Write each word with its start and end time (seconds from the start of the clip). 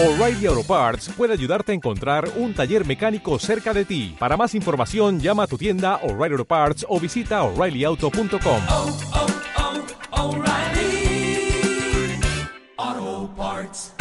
O'Reilly 0.00 0.46
Auto 0.46 0.62
Parts 0.62 1.08
puede 1.16 1.32
ayudarte 1.32 1.72
a 1.72 1.74
encontrar 1.74 2.30
un 2.36 2.54
taller 2.54 2.86
mecánico 2.86 3.36
cerca 3.40 3.74
de 3.74 3.84
ti. 3.84 4.14
Para 4.16 4.36
más 4.36 4.54
información, 4.54 5.18
llama 5.18 5.42
a 5.42 5.46
tu 5.48 5.58
tienda 5.58 5.96
O'Reilly 6.04 6.34
Auto 6.34 6.44
Parts 6.44 6.86
o 6.88 7.00
visita 7.00 7.42
oreillyauto.com. 7.42 8.62
oh, 8.68 8.96
oh, 10.12 10.36
O'Reilly 10.36 11.50
Auto 12.76 13.34
Parts. 13.36 13.92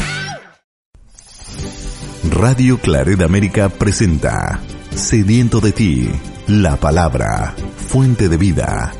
Radio 2.29 2.77
Claret 2.77 3.19
América 3.23 3.69
presenta 3.69 4.59
Sediento 4.93 5.61
de 5.61 5.71
ti, 5.71 6.11
la 6.45 6.75
palabra, 6.75 7.55
fuente 7.75 8.29
de 8.29 8.37
vida, 8.37 8.91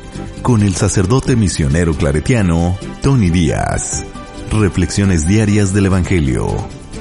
con 0.42 0.64
el 0.64 0.74
sacerdote 0.74 1.36
misionero 1.36 1.94
claretiano 1.94 2.76
Tony 3.02 3.30
Díaz. 3.30 4.04
Reflexiones 4.50 5.28
diarias 5.28 5.72
del 5.72 5.86
Evangelio. 5.86 6.56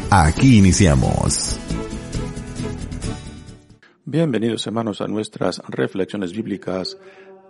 Aquí 0.09 0.59
iniciamos. 0.59 1.59
Bienvenidos 4.05 4.65
hermanos 4.65 5.01
a 5.01 5.07
nuestras 5.07 5.61
reflexiones 5.67 6.31
bíblicas 6.31 6.97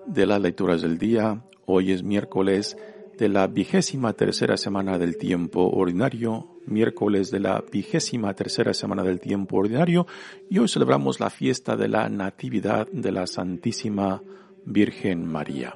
de 0.08 0.26
las 0.26 0.42
lecturas 0.42 0.82
del 0.82 0.98
día. 0.98 1.44
Hoy 1.68 1.92
es 1.92 2.02
miércoles 2.02 2.76
de 3.16 3.30
la 3.30 3.46
vigésima 3.46 4.14
tercera 4.14 4.58
semana 4.58 4.98
del 4.98 5.18
tiempo 5.18 5.70
ordinario, 5.70 6.48
miércoles 6.66 7.30
de 7.30 7.42
la 7.42 7.64
vigésima 7.72 8.34
tercera 8.34 8.74
semana 8.74 9.04
del 9.04 9.20
tiempo 9.20 9.58
ordinario, 9.58 10.08
y 10.50 10.58
hoy 10.58 10.68
celebramos 10.68 11.20
la 11.20 11.30
fiesta 11.30 11.78
de 11.78 11.90
la 11.90 12.10
Natividad 12.10 12.88
de 12.92 13.12
la 13.12 13.28
Santísima 13.28 14.24
Virgen 14.66 15.28
María. 15.28 15.76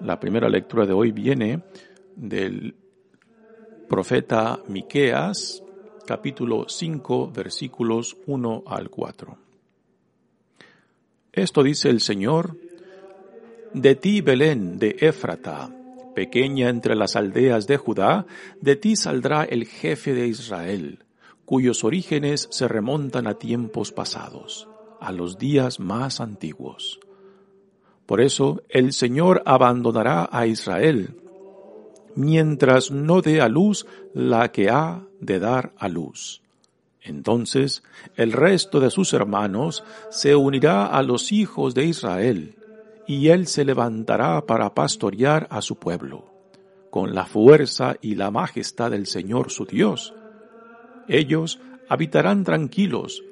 La 0.00 0.20
primera 0.20 0.48
lectura 0.48 0.86
de 0.86 0.92
hoy 0.92 1.10
viene 1.10 1.64
del 2.14 2.76
profeta 3.88 4.60
Miqueas, 4.68 5.63
capítulo 6.06 6.66
5, 6.68 7.30
versículos 7.34 8.16
1 8.26 8.64
al 8.66 8.90
4. 8.90 9.38
Esto 11.32 11.62
dice 11.62 11.88
el 11.88 12.00
Señor, 12.00 12.56
de 13.72 13.96
ti 13.96 14.20
Belén 14.20 14.78
de 14.78 14.96
Éfrata, 15.00 15.70
pequeña 16.14 16.68
entre 16.68 16.94
las 16.94 17.16
aldeas 17.16 17.66
de 17.66 17.76
Judá, 17.76 18.26
de 18.60 18.76
ti 18.76 18.96
saldrá 18.96 19.44
el 19.44 19.66
jefe 19.66 20.14
de 20.14 20.28
Israel, 20.28 21.04
cuyos 21.44 21.82
orígenes 21.84 22.48
se 22.50 22.68
remontan 22.68 23.26
a 23.26 23.34
tiempos 23.34 23.90
pasados, 23.90 24.68
a 25.00 25.10
los 25.10 25.38
días 25.38 25.80
más 25.80 26.20
antiguos. 26.20 27.00
Por 28.06 28.20
eso 28.20 28.62
el 28.68 28.92
Señor 28.92 29.42
abandonará 29.44 30.28
a 30.30 30.46
Israel, 30.46 31.16
mientras 32.16 32.90
no 32.90 33.20
dé 33.20 33.40
a 33.40 33.48
luz 33.48 33.86
la 34.12 34.50
que 34.52 34.70
ha 34.70 35.02
de 35.20 35.38
dar 35.38 35.72
a 35.78 35.88
luz. 35.88 36.42
Entonces 37.02 37.82
el 38.16 38.32
resto 38.32 38.80
de 38.80 38.90
sus 38.90 39.12
hermanos 39.12 39.84
se 40.10 40.34
unirá 40.34 40.86
a 40.86 41.02
los 41.02 41.32
hijos 41.32 41.74
de 41.74 41.84
Israel, 41.84 42.56
y 43.06 43.28
él 43.28 43.46
se 43.46 43.64
levantará 43.64 44.46
para 44.46 44.74
pastorear 44.74 45.46
a 45.50 45.60
su 45.60 45.76
pueblo, 45.76 46.24
con 46.90 47.14
la 47.14 47.26
fuerza 47.26 47.96
y 48.00 48.14
la 48.14 48.30
majestad 48.30 48.90
del 48.90 49.06
Señor 49.06 49.50
su 49.50 49.66
Dios. 49.66 50.14
Ellos 51.06 51.60
habitarán 51.88 52.44
tranquilos, 52.44 53.22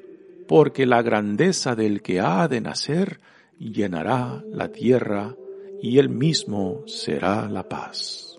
porque 0.47 0.85
la 0.85 1.01
grandeza 1.01 1.75
del 1.75 2.03
que 2.03 2.21
ha 2.21 2.47
de 2.49 2.61
nacer 2.61 3.21
llenará 3.59 4.45
la 4.51 4.69
tierra, 4.69 5.35
y 5.81 5.99
él 5.99 6.11
mismo 6.11 6.83
será 6.87 7.49
la 7.49 7.69
paz. 7.69 8.32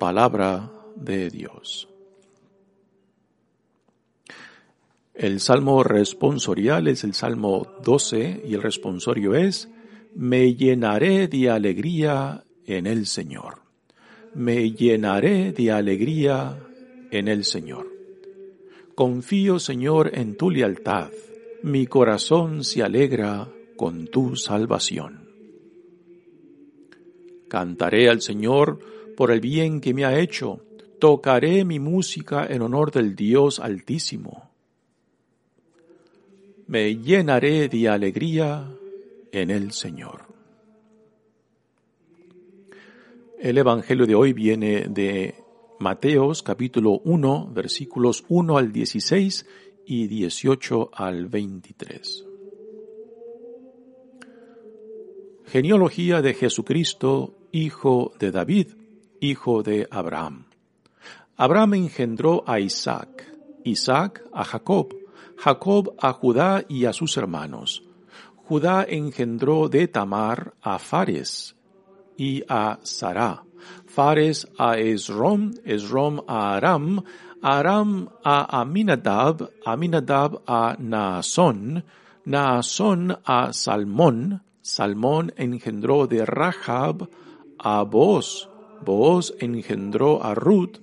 Palabra 0.00 0.72
de 0.96 1.28
Dios. 1.28 1.86
El 5.12 5.40
salmo 5.40 5.82
responsorial 5.82 6.88
es 6.88 7.04
el 7.04 7.12
salmo 7.12 7.66
12 7.84 8.44
y 8.46 8.54
el 8.54 8.62
responsorio 8.62 9.34
es, 9.34 9.68
me 10.14 10.54
llenaré 10.54 11.28
de 11.28 11.50
alegría 11.50 12.44
en 12.64 12.86
el 12.86 13.04
Señor. 13.04 13.58
Me 14.32 14.72
llenaré 14.72 15.52
de 15.52 15.70
alegría 15.70 16.58
en 17.10 17.28
el 17.28 17.44
Señor. 17.44 17.86
Confío, 18.94 19.58
Señor, 19.58 20.12
en 20.14 20.34
tu 20.34 20.50
lealtad. 20.50 21.10
Mi 21.62 21.86
corazón 21.86 22.64
se 22.64 22.82
alegra 22.82 23.52
con 23.76 24.06
tu 24.06 24.34
salvación. 24.34 25.28
Cantaré 27.48 28.08
al 28.08 28.22
Señor 28.22 28.78
por 29.20 29.32
el 29.32 29.40
bien 29.42 29.82
que 29.82 29.92
me 29.92 30.06
ha 30.06 30.18
hecho. 30.18 30.64
Tocaré 30.98 31.62
mi 31.66 31.78
música 31.78 32.46
en 32.48 32.62
honor 32.62 32.90
del 32.90 33.14
Dios 33.14 33.60
Altísimo 33.60 34.48
me 36.68 36.96
llenaré 36.96 37.68
de 37.68 37.86
alegría 37.86 38.72
en 39.30 39.50
el 39.50 39.72
Señor. 39.72 40.22
El 43.38 43.58
Evangelio 43.58 44.06
de 44.06 44.14
hoy 44.14 44.32
viene 44.32 44.86
de 44.88 45.34
Mateos 45.80 46.42
capítulo 46.42 47.02
1 47.04 47.50
versículos 47.52 48.24
1 48.26 48.56
al 48.56 48.72
16 48.72 49.46
y 49.84 50.06
18 50.06 50.90
al 50.94 51.26
23. 51.26 52.24
Genealogía 55.44 56.22
de 56.22 56.32
Jesucristo, 56.32 57.34
hijo 57.52 58.12
de 58.18 58.30
David, 58.30 58.68
hijo 59.20 59.62
de 59.62 59.86
Abraham. 59.90 60.44
Abraham 61.36 61.74
engendró 61.74 62.44
a 62.46 62.60
Isaac, 62.60 63.24
Isaac 63.64 64.22
a 64.32 64.44
Jacob, 64.44 64.94
Jacob 65.36 65.94
a 66.00 66.12
Judá 66.12 66.64
y 66.68 66.84
a 66.84 66.92
sus 66.92 67.16
hermanos. 67.16 67.82
Judá 68.36 68.84
engendró 68.88 69.68
de 69.68 69.88
Tamar 69.88 70.54
a 70.60 70.78
Fares 70.78 71.56
y 72.16 72.42
a 72.48 72.78
Sará. 72.82 73.44
Fares 73.86 74.48
a 74.58 74.76
Esrom, 74.78 75.52
Esrom 75.64 76.20
a 76.26 76.56
Aram, 76.56 77.02
Aram 77.42 78.08
a 78.22 78.60
Aminadab, 78.60 79.50
Aminadab 79.64 80.42
a 80.46 80.76
Naasón, 80.78 81.84
Naasón 82.26 83.18
a 83.24 83.52
Salmón, 83.54 84.42
Salmón 84.60 85.32
engendró 85.36 86.06
de 86.06 86.26
Rahab 86.26 87.08
a 87.58 87.82
Boaz, 87.82 88.49
Boaz 88.84 89.34
engendró 89.38 90.22
a 90.22 90.34
Ruth, 90.34 90.78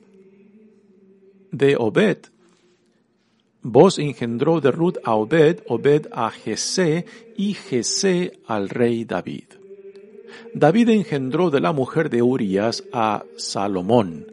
de 1.52 1.76
Obed, 1.78 2.28
Boaz 3.64 4.00
engendró 4.00 4.62
de 4.62 4.72
Ruth 4.72 4.98
a 5.04 5.16
Obed, 5.16 5.64
Obed 5.68 6.08
a 6.14 6.30
Jesé 6.30 7.06
y 7.36 7.54
Jesé 7.54 8.40
al 8.48 8.70
rey 8.70 9.04
David. 9.04 9.44
David 10.54 10.90
engendró 10.90 11.50
de 11.50 11.60
la 11.60 11.74
mujer 11.74 12.10
de 12.10 12.22
Urias 12.22 12.84
a 12.94 13.24
Salomón, 13.36 14.28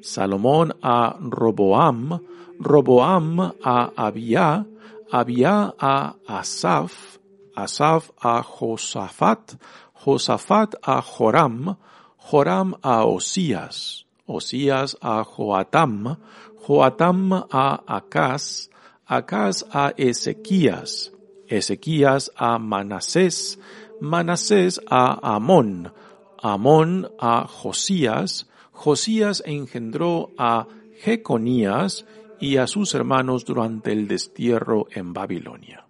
Salomón 0.00 0.74
a 0.82 1.16
Roboam, 1.20 2.20
Roboam 2.58 3.40
a 3.62 3.92
Abia, 3.94 4.66
Abia 5.10 5.74
a 5.78 6.16
Asaf, 6.26 7.18
Asaf 7.54 8.10
a 8.20 8.42
Josafat, 8.42 9.54
Josafat 9.92 10.74
a 10.82 11.00
Joram, 11.02 11.76
Joram 12.24 12.74
a 12.82 13.04
Osías, 13.04 14.06
Osías 14.26 14.96
a 15.00 15.24
Joatam, 15.24 16.16
Joatam 16.56 17.32
a 17.50 17.82
Acaz, 17.86 18.70
Acaz 19.06 19.64
a 19.72 19.92
Ezequías, 19.96 21.12
Ezequías 21.48 22.30
a 22.36 22.58
Manasés, 22.58 23.58
Manasés 24.00 24.80
a 24.88 25.34
Amón, 25.34 25.92
Amón 26.40 27.10
a 27.18 27.46
Josías, 27.46 28.48
Josías 28.70 29.42
engendró 29.44 30.30
a 30.38 30.66
Jeconías 31.00 32.06
y 32.40 32.56
a 32.56 32.66
sus 32.66 32.94
hermanos 32.94 33.44
durante 33.44 33.92
el 33.92 34.08
destierro 34.08 34.86
en 34.90 35.12
Babilonia. 35.12 35.86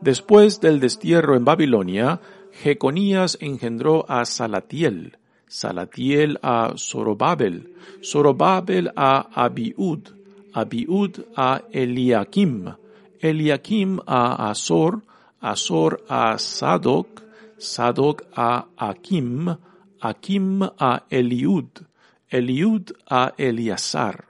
Después 0.00 0.60
del 0.60 0.80
destierro 0.80 1.34
en 1.34 1.44
Babilonia, 1.44 2.20
Jeconías 2.62 3.38
engendró 3.40 4.04
a 4.08 4.24
Salatiel, 4.24 5.16
Salatiel 5.46 6.40
a 6.42 6.74
Zorobabel, 6.76 7.72
Zorobabel 8.02 8.92
a 8.96 9.44
Abiud, 9.44 10.08
Abiud 10.52 11.24
a 11.36 11.62
Eliakim, 11.70 12.74
Eliakim 13.20 14.00
a 14.04 14.50
Azor, 14.50 15.02
Azor 15.40 16.04
a 16.08 16.36
Sadoc, 16.36 17.22
Sadoc 17.58 18.22
a 18.34 18.66
Akim, 18.76 19.56
Akim 20.00 20.62
a 20.62 21.04
Eliud, 21.10 21.86
Eliud 22.28 22.92
a 23.08 23.34
Eliasar, 23.38 24.24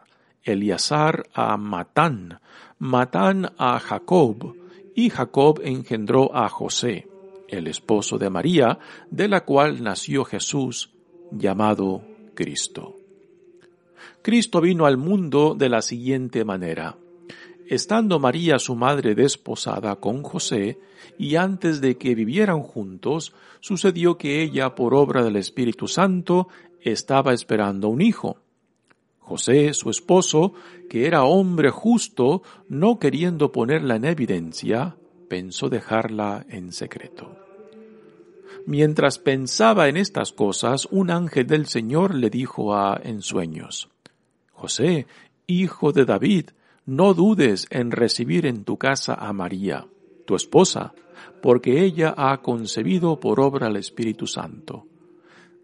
Eliasar 0.45 1.25
a 1.33 1.57
Matán, 1.57 2.41
Matán 2.79 3.53
a 3.57 3.79
Jacob, 3.81 4.55
y 4.95 5.09
Jacob 5.09 5.61
engendró 5.65 6.35
a 6.35 6.49
José, 6.51 7.07
el 7.49 7.67
esposo 7.67 8.19
de 8.19 8.31
María, 8.31 8.79
de 9.11 9.29
la 9.29 9.45
cual 9.45 9.83
nació 9.83 10.25
Jesús, 10.25 10.91
llamado 11.31 12.03
Cristo. 12.35 12.97
Cristo 14.23 14.61
vino 14.61 14.87
al 14.87 14.97
mundo 14.97 15.55
de 15.59 15.69
la 15.69 15.83
siguiente 15.83 16.45
manera. 16.45 16.97
Estando 17.67 18.19
María 18.19 18.59
su 18.59 18.77
madre 18.77 19.15
desposada 19.15 19.97
con 19.97 20.23
José, 20.23 20.79
y 21.19 21.37
antes 21.37 21.81
de 21.81 21.99
que 21.99 22.15
vivieran 22.15 22.63
juntos, 22.63 23.35
sucedió 23.61 24.17
que 24.17 24.43
ella, 24.43 24.75
por 24.75 24.95
obra 24.95 25.23
del 25.23 25.37
Espíritu 25.37 25.89
Santo, 25.89 26.49
estaba 26.81 27.33
esperando 27.33 27.89
un 27.89 28.01
hijo. 28.01 28.39
José, 29.19 29.75
su 29.75 29.91
esposo, 29.91 30.55
que 30.89 31.07
era 31.07 31.25
hombre 31.25 31.71
justo, 31.71 32.43
no 32.69 32.99
queriendo 32.99 33.53
ponerla 33.53 33.97
en 33.97 34.07
evidencia, 34.07 34.97
pensó 35.29 35.69
dejarla 35.69 36.45
en 36.49 36.73
secreto. 36.73 37.37
Mientras 38.67 39.19
pensaba 39.19 39.89
en 39.89 39.97
estas 39.97 40.33
cosas, 40.33 40.87
un 40.91 41.11
ángel 41.11 41.47
del 41.47 41.67
Señor 41.67 42.15
le 42.15 42.29
dijo 42.29 42.75
a 42.75 43.01
en 43.03 43.23
sueños, 43.23 43.89
José, 44.53 45.07
hijo 45.47 45.93
de 45.93 46.05
David, 46.05 46.51
no 46.85 47.15
dudes 47.15 47.67
en 47.71 47.91
recibir 47.91 48.45
en 48.47 48.65
tu 48.65 48.77
casa 48.77 49.15
a 49.15 49.33
María, 49.33 49.87
tu 50.27 50.35
esposa, 50.35 50.93
porque 51.41 51.83
ella 51.85 52.15
ha 52.17 52.43
concebido 52.43 53.21
por 53.21 53.41
obra 53.41 53.69
del 53.69 53.77
Espíritu 53.77 54.27
Santo. 54.27 54.87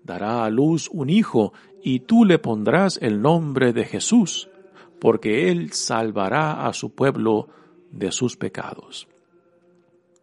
Dará 0.02 0.44
a 0.44 0.50
luz 0.50 0.88
un 0.92 1.10
hijo, 1.10 1.52
y 1.82 2.00
tú 2.00 2.24
le 2.24 2.38
pondrás 2.38 2.98
el 3.02 3.20
nombre 3.20 3.72
de 3.72 3.84
Jesús, 3.84 4.48
porque 4.98 5.50
él 5.50 5.72
salvará 5.72 6.66
a 6.66 6.72
su 6.72 6.94
pueblo 6.94 7.48
de 7.90 8.12
sus 8.12 8.36
pecados. 8.36 9.08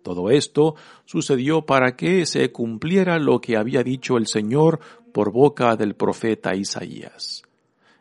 Todo 0.03 0.29
esto 0.29 0.75
sucedió 1.05 1.65
para 1.65 1.95
que 1.95 2.25
se 2.25 2.51
cumpliera 2.51 3.19
lo 3.19 3.39
que 3.39 3.57
había 3.57 3.83
dicho 3.83 4.17
el 4.17 4.27
Señor 4.27 4.79
por 5.11 5.31
boca 5.31 5.75
del 5.75 5.95
profeta 5.95 6.55
Isaías. 6.55 7.43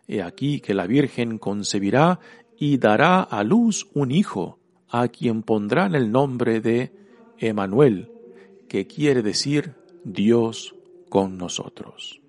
He 0.09 0.23
aquí 0.23 0.61
que 0.61 0.75
la 0.75 0.87
Virgen 0.87 1.39
concebirá 1.39 2.19
y 2.59 2.79
dará 2.79 3.23
a 3.23 3.43
luz 3.43 3.89
un 3.95 4.11
hijo, 4.11 4.59
a 4.89 5.09
quien 5.09 5.43
pondrán 5.43 5.95
el 5.95 6.11
nombre 6.11 6.61
de 6.61 6.93
Emanuel, 7.39 8.11
que 8.69 8.87
quiere 8.87 9.23
decir 9.23 9.75
Dios 10.05 10.75
con 11.09 11.39
nosotros. 11.39 12.21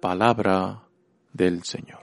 Palabra 0.00 0.82
del 1.32 1.62
Señor. 1.64 1.99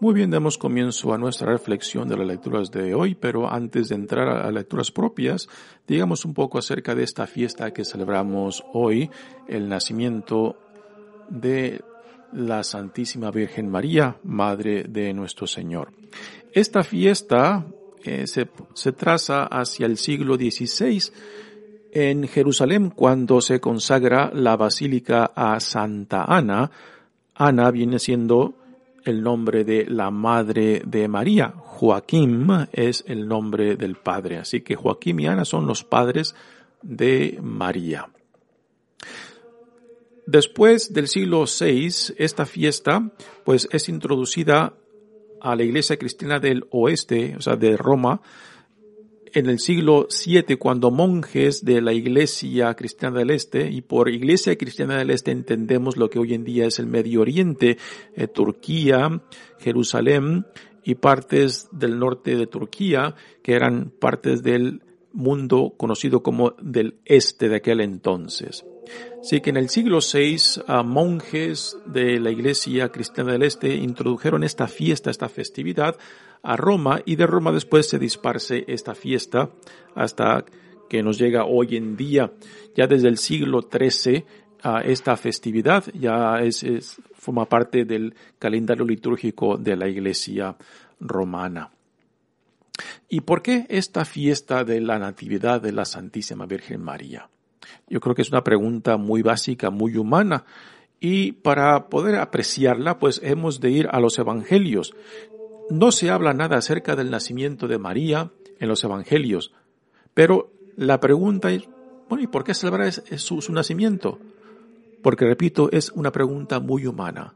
Muy 0.00 0.14
bien, 0.14 0.30
damos 0.30 0.56
comienzo 0.56 1.12
a 1.12 1.18
nuestra 1.18 1.52
reflexión 1.52 2.08
de 2.08 2.16
las 2.16 2.26
lecturas 2.26 2.70
de 2.70 2.94
hoy, 2.94 3.14
pero 3.14 3.52
antes 3.52 3.90
de 3.90 3.96
entrar 3.96 4.28
a 4.28 4.44
las 4.44 4.54
lecturas 4.54 4.90
propias, 4.90 5.46
digamos 5.86 6.24
un 6.24 6.32
poco 6.32 6.56
acerca 6.56 6.94
de 6.94 7.02
esta 7.02 7.26
fiesta 7.26 7.70
que 7.74 7.84
celebramos 7.84 8.64
hoy, 8.72 9.10
el 9.46 9.68
nacimiento 9.68 10.56
de 11.28 11.82
la 12.32 12.64
Santísima 12.64 13.30
Virgen 13.30 13.68
María, 13.68 14.16
Madre 14.24 14.84
de 14.84 15.12
nuestro 15.12 15.46
Señor. 15.46 15.92
Esta 16.50 16.82
fiesta 16.82 17.66
eh, 18.02 18.26
se, 18.26 18.48
se 18.72 18.92
traza 18.92 19.44
hacia 19.44 19.84
el 19.84 19.98
siglo 19.98 20.36
XVI 20.36 21.12
en 21.92 22.26
Jerusalén 22.26 22.88
cuando 22.88 23.42
se 23.42 23.60
consagra 23.60 24.30
la 24.32 24.56
Basílica 24.56 25.30
a 25.36 25.60
Santa 25.60 26.24
Ana. 26.24 26.70
Ana 27.34 27.70
viene 27.70 27.98
siendo 27.98 28.59
el 29.04 29.22
nombre 29.22 29.64
de 29.64 29.86
la 29.86 30.10
madre 30.10 30.82
de 30.84 31.08
María. 31.08 31.52
Joaquim 31.56 32.48
es 32.72 33.04
el 33.06 33.26
nombre 33.26 33.76
del 33.76 33.96
padre. 33.96 34.38
Así 34.38 34.60
que 34.60 34.76
Joaquim 34.76 35.20
y 35.20 35.26
Ana 35.26 35.44
son 35.44 35.66
los 35.66 35.84
padres 35.84 36.34
de 36.82 37.38
María. 37.42 38.08
Después 40.26 40.92
del 40.92 41.08
siglo 41.08 41.44
VI, 41.44 42.14
esta 42.18 42.46
fiesta 42.46 43.10
pues 43.44 43.68
es 43.72 43.88
introducida 43.88 44.74
a 45.40 45.56
la 45.56 45.64
iglesia 45.64 45.96
cristiana 45.96 46.38
del 46.38 46.66
oeste, 46.70 47.34
o 47.36 47.40
sea, 47.40 47.56
de 47.56 47.76
Roma, 47.76 48.20
en 49.32 49.46
el 49.48 49.58
siglo 49.58 50.08
VII, 50.08 50.56
cuando 50.56 50.90
monjes 50.90 51.64
de 51.64 51.80
la 51.80 51.92
iglesia 51.92 52.74
cristiana 52.74 53.18
del 53.18 53.30
este, 53.30 53.70
y 53.70 53.80
por 53.82 54.08
iglesia 54.08 54.56
cristiana 54.56 54.96
del 54.98 55.10
este 55.10 55.30
entendemos 55.30 55.96
lo 55.96 56.10
que 56.10 56.18
hoy 56.18 56.34
en 56.34 56.44
día 56.44 56.66
es 56.66 56.78
el 56.78 56.86
Medio 56.86 57.20
Oriente, 57.20 57.78
eh, 58.14 58.26
Turquía, 58.26 59.22
Jerusalén 59.58 60.46
y 60.84 60.96
partes 60.96 61.68
del 61.72 61.98
norte 61.98 62.36
de 62.36 62.46
Turquía, 62.46 63.14
que 63.42 63.54
eran 63.54 63.90
partes 63.90 64.42
del 64.42 64.82
mundo 65.12 65.74
conocido 65.76 66.22
como 66.22 66.54
del 66.60 66.96
este 67.04 67.48
de 67.48 67.56
aquel 67.56 67.80
entonces. 67.80 68.64
Así 69.20 69.40
que 69.40 69.50
en 69.50 69.56
el 69.56 69.68
siglo 69.68 69.98
VI, 70.00 70.62
monjes 70.84 71.76
de 71.86 72.18
la 72.18 72.30
Iglesia 72.30 72.88
Cristiana 72.88 73.32
del 73.32 73.42
Este 73.42 73.74
introdujeron 73.74 74.42
esta 74.42 74.66
fiesta, 74.66 75.10
esta 75.10 75.28
festividad 75.28 75.96
a 76.42 76.56
Roma 76.56 77.00
y 77.04 77.16
de 77.16 77.26
Roma 77.26 77.52
después 77.52 77.88
se 77.88 77.98
disparce 77.98 78.64
esta 78.66 78.94
fiesta 78.94 79.50
hasta 79.94 80.44
que 80.88 81.02
nos 81.02 81.18
llega 81.18 81.44
hoy 81.44 81.76
en 81.76 81.96
día. 81.96 82.32
Ya 82.74 82.86
desde 82.86 83.08
el 83.08 83.18
siglo 83.18 83.68
XIII 83.70 84.24
esta 84.84 85.16
festividad 85.16 85.84
ya 85.94 86.40
es, 86.42 86.64
forma 87.14 87.46
parte 87.46 87.84
del 87.84 88.14
calendario 88.38 88.84
litúrgico 88.84 89.56
de 89.56 89.76
la 89.76 89.88
Iglesia 89.88 90.56
romana. 91.00 91.70
¿Y 93.08 93.22
por 93.22 93.42
qué 93.42 93.66
esta 93.68 94.04
fiesta 94.04 94.64
de 94.64 94.80
la 94.80 94.98
Natividad 94.98 95.60
de 95.60 95.72
la 95.72 95.84
Santísima 95.84 96.46
Virgen 96.46 96.82
María? 96.82 97.28
Yo 97.88 98.00
creo 98.00 98.14
que 98.14 98.22
es 98.22 98.30
una 98.30 98.44
pregunta 98.44 98.96
muy 98.96 99.22
básica, 99.22 99.70
muy 99.70 99.96
humana. 99.96 100.44
Y 101.00 101.32
para 101.32 101.88
poder 101.88 102.16
apreciarla, 102.16 102.98
pues 102.98 103.20
hemos 103.24 103.60
de 103.60 103.70
ir 103.70 103.88
a 103.90 104.00
los 104.00 104.18
evangelios. 104.18 104.94
No 105.70 105.92
se 105.92 106.10
habla 106.10 106.34
nada 106.34 106.56
acerca 106.56 106.96
del 106.96 107.10
nacimiento 107.10 107.68
de 107.68 107.78
María 107.78 108.32
en 108.58 108.68
los 108.68 108.82
evangelios, 108.82 109.52
pero 110.14 110.52
la 110.76 111.00
pregunta 111.00 111.50
es, 111.52 111.68
bueno, 112.08 112.24
¿y 112.24 112.26
por 112.26 112.42
qué 112.42 112.54
celebrar 112.54 112.92
su, 112.92 113.40
su 113.40 113.52
nacimiento? 113.52 114.18
Porque, 115.00 115.24
repito, 115.24 115.70
es 115.70 115.90
una 115.92 116.10
pregunta 116.10 116.58
muy 116.58 116.86
humana. 116.86 117.34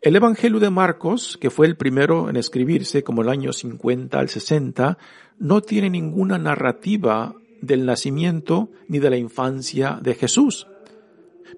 El 0.00 0.16
Evangelio 0.16 0.58
de 0.58 0.70
Marcos, 0.70 1.36
que 1.40 1.50
fue 1.50 1.66
el 1.66 1.76
primero 1.76 2.28
en 2.28 2.36
escribirse 2.36 3.02
como 3.02 3.22
el 3.22 3.28
año 3.28 3.52
50 3.52 4.18
al 4.18 4.28
60, 4.28 4.98
no 5.38 5.60
tiene 5.60 5.90
ninguna 5.90 6.38
narrativa 6.38 7.34
del 7.60 7.86
nacimiento 7.86 8.70
ni 8.88 8.98
de 8.98 9.10
la 9.10 9.16
infancia 9.16 9.98
de 10.02 10.14
Jesús. 10.14 10.66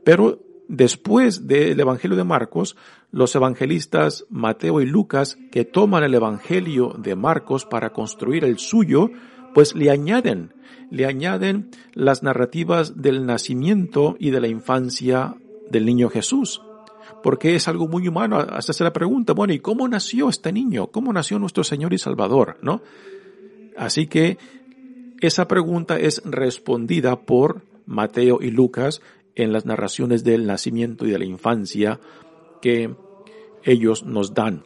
Pero 0.03 0.41
después 0.69 1.47
del 1.47 1.79
Evangelio 1.79 2.17
de 2.17 2.25
Marcos, 2.25 2.77
los 3.11 3.35
evangelistas 3.35 4.27
Mateo 4.31 4.81
y 4.81 4.87
Lucas, 4.87 5.39
que 5.53 5.65
toman 5.65 6.05
el 6.05 6.15
Evangelio 6.15 6.95
de 6.99 7.15
Marcos 7.17 7.65
para 7.65 7.93
construir 7.93 8.45
el 8.45 8.59
suyo, 8.59 9.11
pues 9.55 9.75
le 9.75 9.91
añaden, 9.91 10.53
le 10.91 11.07
añaden 11.07 11.71
las 11.93 12.23
narrativas 12.23 13.01
del 13.01 13.27
nacimiento 13.27 14.17
y 14.19 14.31
de 14.31 14.41
la 14.41 14.49
infancia 14.49 15.37
del 15.71 15.87
niño 15.87 16.09
Jesús. 16.09 16.61
Porque 17.23 17.55
es 17.55 17.69
algo 17.69 17.89
muy 17.89 18.09
humano 18.09 18.39
hacerse 18.39 18.85
la 18.85 18.93
pregunta, 18.93 19.33
bueno, 19.33 19.55
¿y 19.55 19.61
cómo 19.61 19.89
nació 19.89 20.29
este 20.29 20.53
niño? 20.53 20.89
¿Cómo 20.89 21.13
nació 21.13 21.39
nuestro 21.39 21.65
Señor 21.65 21.95
y 21.95 21.99
Salvador? 21.99 22.59
¿No? 22.61 22.83
Así 23.77 24.07
que 24.07 24.39
esa 25.21 25.49
pregunta 25.49 25.99
es 25.99 26.23
respondida 26.25 27.21
por 27.21 27.63
Mateo 27.87 28.39
y 28.43 28.51
Lucas 28.51 29.01
en 29.37 29.53
las 29.53 29.67
narraciones 29.67 30.25
del 30.25 30.47
nacimiento 30.47 31.07
y 31.07 31.11
de 31.11 31.19
la 31.19 31.25
infancia 31.25 32.01
que 32.61 32.95
ellos 33.65 34.05
nos 34.05 34.35
dan. 34.35 34.65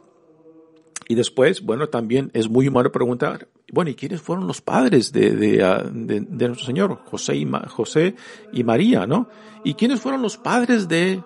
Y 1.08 1.14
después, 1.14 1.62
bueno, 1.62 1.88
también 1.88 2.30
es 2.34 2.48
muy 2.50 2.68
humano 2.68 2.92
preguntar, 2.92 3.48
bueno, 3.72 3.90
¿y 3.90 3.94
quiénes 3.94 4.20
fueron 4.20 4.46
los 4.46 4.60
padres 4.60 5.12
de, 5.12 5.30
de, 5.30 5.64
ah, 5.64 5.84
nuestro 5.90 6.66
Señor? 6.66 7.00
José 7.06 7.36
y, 7.36 7.48
José 7.68 8.14
y 8.52 8.64
María, 8.64 9.06
¿no? 9.06 9.28
¿Y 9.64 9.74
quiénes 9.74 10.00
fueron 10.00 10.22
los 10.22 10.36
padres 10.36 10.88
de, 10.88 11.22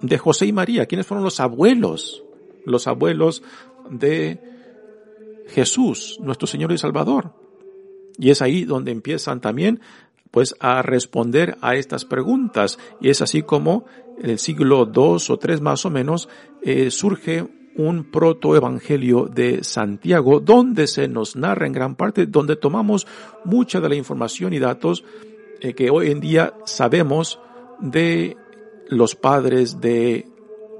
de 0.00 0.18
José 0.18 0.46
y 0.46 0.52
María? 0.52 0.86
¿Quiénes 0.86 1.06
fueron 1.06 1.24
los 1.24 1.40
abuelos? 1.40 2.24
Los 2.66 2.86
abuelos 2.86 3.42
de 3.90 4.40
Jesús, 5.48 6.18
nuestro 6.20 6.46
Señor 6.46 6.72
y 6.72 6.78
Salvador. 6.78 7.32
Y 8.18 8.30
es 8.30 8.42
ahí 8.42 8.64
donde 8.64 8.92
empiezan 8.92 9.40
también 9.40 9.80
pues 10.34 10.56
a 10.58 10.82
responder 10.82 11.56
a 11.60 11.76
estas 11.76 12.04
preguntas. 12.04 12.76
Y 13.00 13.10
es 13.10 13.22
así 13.22 13.42
como 13.42 13.84
en 14.18 14.30
el 14.30 14.40
siglo 14.40 14.90
II 14.92 15.16
o 15.28 15.38
III 15.40 15.60
más 15.60 15.86
o 15.86 15.90
menos 15.90 16.28
eh, 16.60 16.90
surge 16.90 17.46
un 17.76 18.10
protoevangelio 18.10 19.26
de 19.26 19.62
Santiago 19.62 20.40
donde 20.40 20.88
se 20.88 21.06
nos 21.06 21.36
narra 21.36 21.68
en 21.68 21.72
gran 21.72 21.94
parte, 21.94 22.26
donde 22.26 22.56
tomamos 22.56 23.06
mucha 23.44 23.80
de 23.80 23.88
la 23.88 23.94
información 23.94 24.52
y 24.54 24.58
datos 24.58 25.04
eh, 25.60 25.72
que 25.74 25.88
hoy 25.88 26.10
en 26.10 26.18
día 26.18 26.54
sabemos 26.64 27.38
de 27.78 28.36
los 28.88 29.14
padres 29.14 29.80
de 29.80 30.26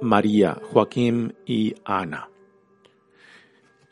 María, 0.02 0.60
Joaquín 0.72 1.36
y 1.46 1.76
Ana. 1.84 2.28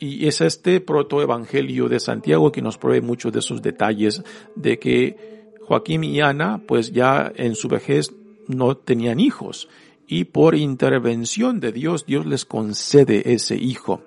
Y 0.00 0.26
es 0.26 0.40
este 0.40 0.80
protoevangelio 0.80 1.88
de 1.88 2.00
Santiago 2.00 2.50
que 2.50 2.62
nos 2.62 2.78
provee 2.78 3.00
muchos 3.00 3.32
de 3.32 3.38
esos 3.38 3.62
detalles 3.62 4.24
de 4.56 4.80
que 4.80 5.32
Joaquín 5.72 6.04
y 6.04 6.20
Ana, 6.20 6.60
pues 6.66 6.92
ya 6.92 7.32
en 7.34 7.54
su 7.54 7.66
vejez 7.66 8.12
no 8.46 8.76
tenían 8.76 9.18
hijos 9.18 9.70
y 10.06 10.24
por 10.24 10.54
intervención 10.54 11.60
de 11.60 11.72
Dios, 11.72 12.04
Dios 12.04 12.26
les 12.26 12.44
concede 12.44 13.32
ese 13.32 13.56
hijo. 13.56 14.02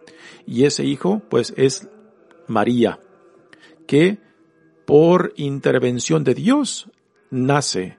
Y 0.46 0.66
ese 0.66 0.86
hijo, 0.86 1.24
pues, 1.28 1.56
es 1.58 1.90
María, 2.48 3.00
que 3.88 4.20
por 4.86 5.34
intervención 5.38 6.24
de 6.24 6.36
Dios 6.36 6.92
nace. 7.32 7.98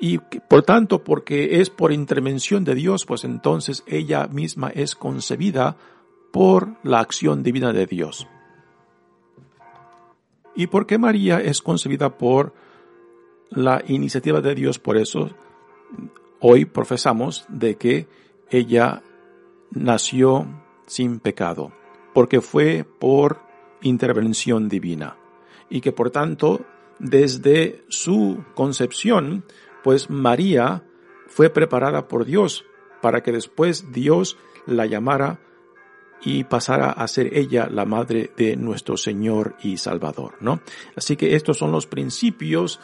Y 0.00 0.18
por 0.18 0.64
tanto, 0.64 1.04
porque 1.04 1.60
es 1.60 1.70
por 1.70 1.92
intervención 1.92 2.64
de 2.64 2.74
Dios, 2.74 3.06
pues 3.06 3.22
entonces 3.22 3.84
ella 3.86 4.26
misma 4.26 4.70
es 4.70 4.96
concebida 4.96 5.76
por 6.32 6.74
la 6.82 6.98
acción 6.98 7.44
divina 7.44 7.72
de 7.72 7.86
Dios. 7.86 8.26
¿Y 10.56 10.66
por 10.66 10.88
qué 10.88 10.98
María 10.98 11.40
es 11.40 11.62
concebida 11.62 12.18
por 12.18 12.52
la 13.50 13.82
iniciativa 13.86 14.40
de 14.40 14.54
Dios? 14.54 14.78
Por 14.78 14.96
eso 14.96 15.30
hoy 16.40 16.64
profesamos 16.64 17.44
de 17.48 17.76
que 17.76 18.08
ella 18.50 19.02
nació 19.70 20.46
sin 20.86 21.20
pecado, 21.20 21.72
porque 22.14 22.40
fue 22.40 22.84
por 22.98 23.42
intervención 23.82 24.68
divina 24.68 25.16
y 25.68 25.80
que 25.80 25.92
por 25.92 26.10
tanto 26.10 26.64
desde 26.98 27.84
su 27.88 28.44
concepción, 28.54 29.44
pues 29.82 30.10
María 30.10 30.84
fue 31.28 31.48
preparada 31.48 32.08
por 32.08 32.24
Dios 32.24 32.64
para 33.00 33.22
que 33.22 33.32
después 33.32 33.92
Dios 33.92 34.36
la 34.66 34.86
llamara 34.86 35.40
y 36.22 36.44
pasara 36.44 36.90
a 36.90 37.08
ser 37.08 37.36
ella 37.36 37.68
la 37.70 37.86
madre 37.86 38.30
de 38.36 38.56
nuestro 38.56 38.96
Señor 38.96 39.56
y 39.62 39.78
Salvador, 39.78 40.34
¿no? 40.40 40.60
Así 40.94 41.16
que 41.16 41.34
estos 41.34 41.56
son 41.56 41.72
los 41.72 41.86
principios 41.86 42.78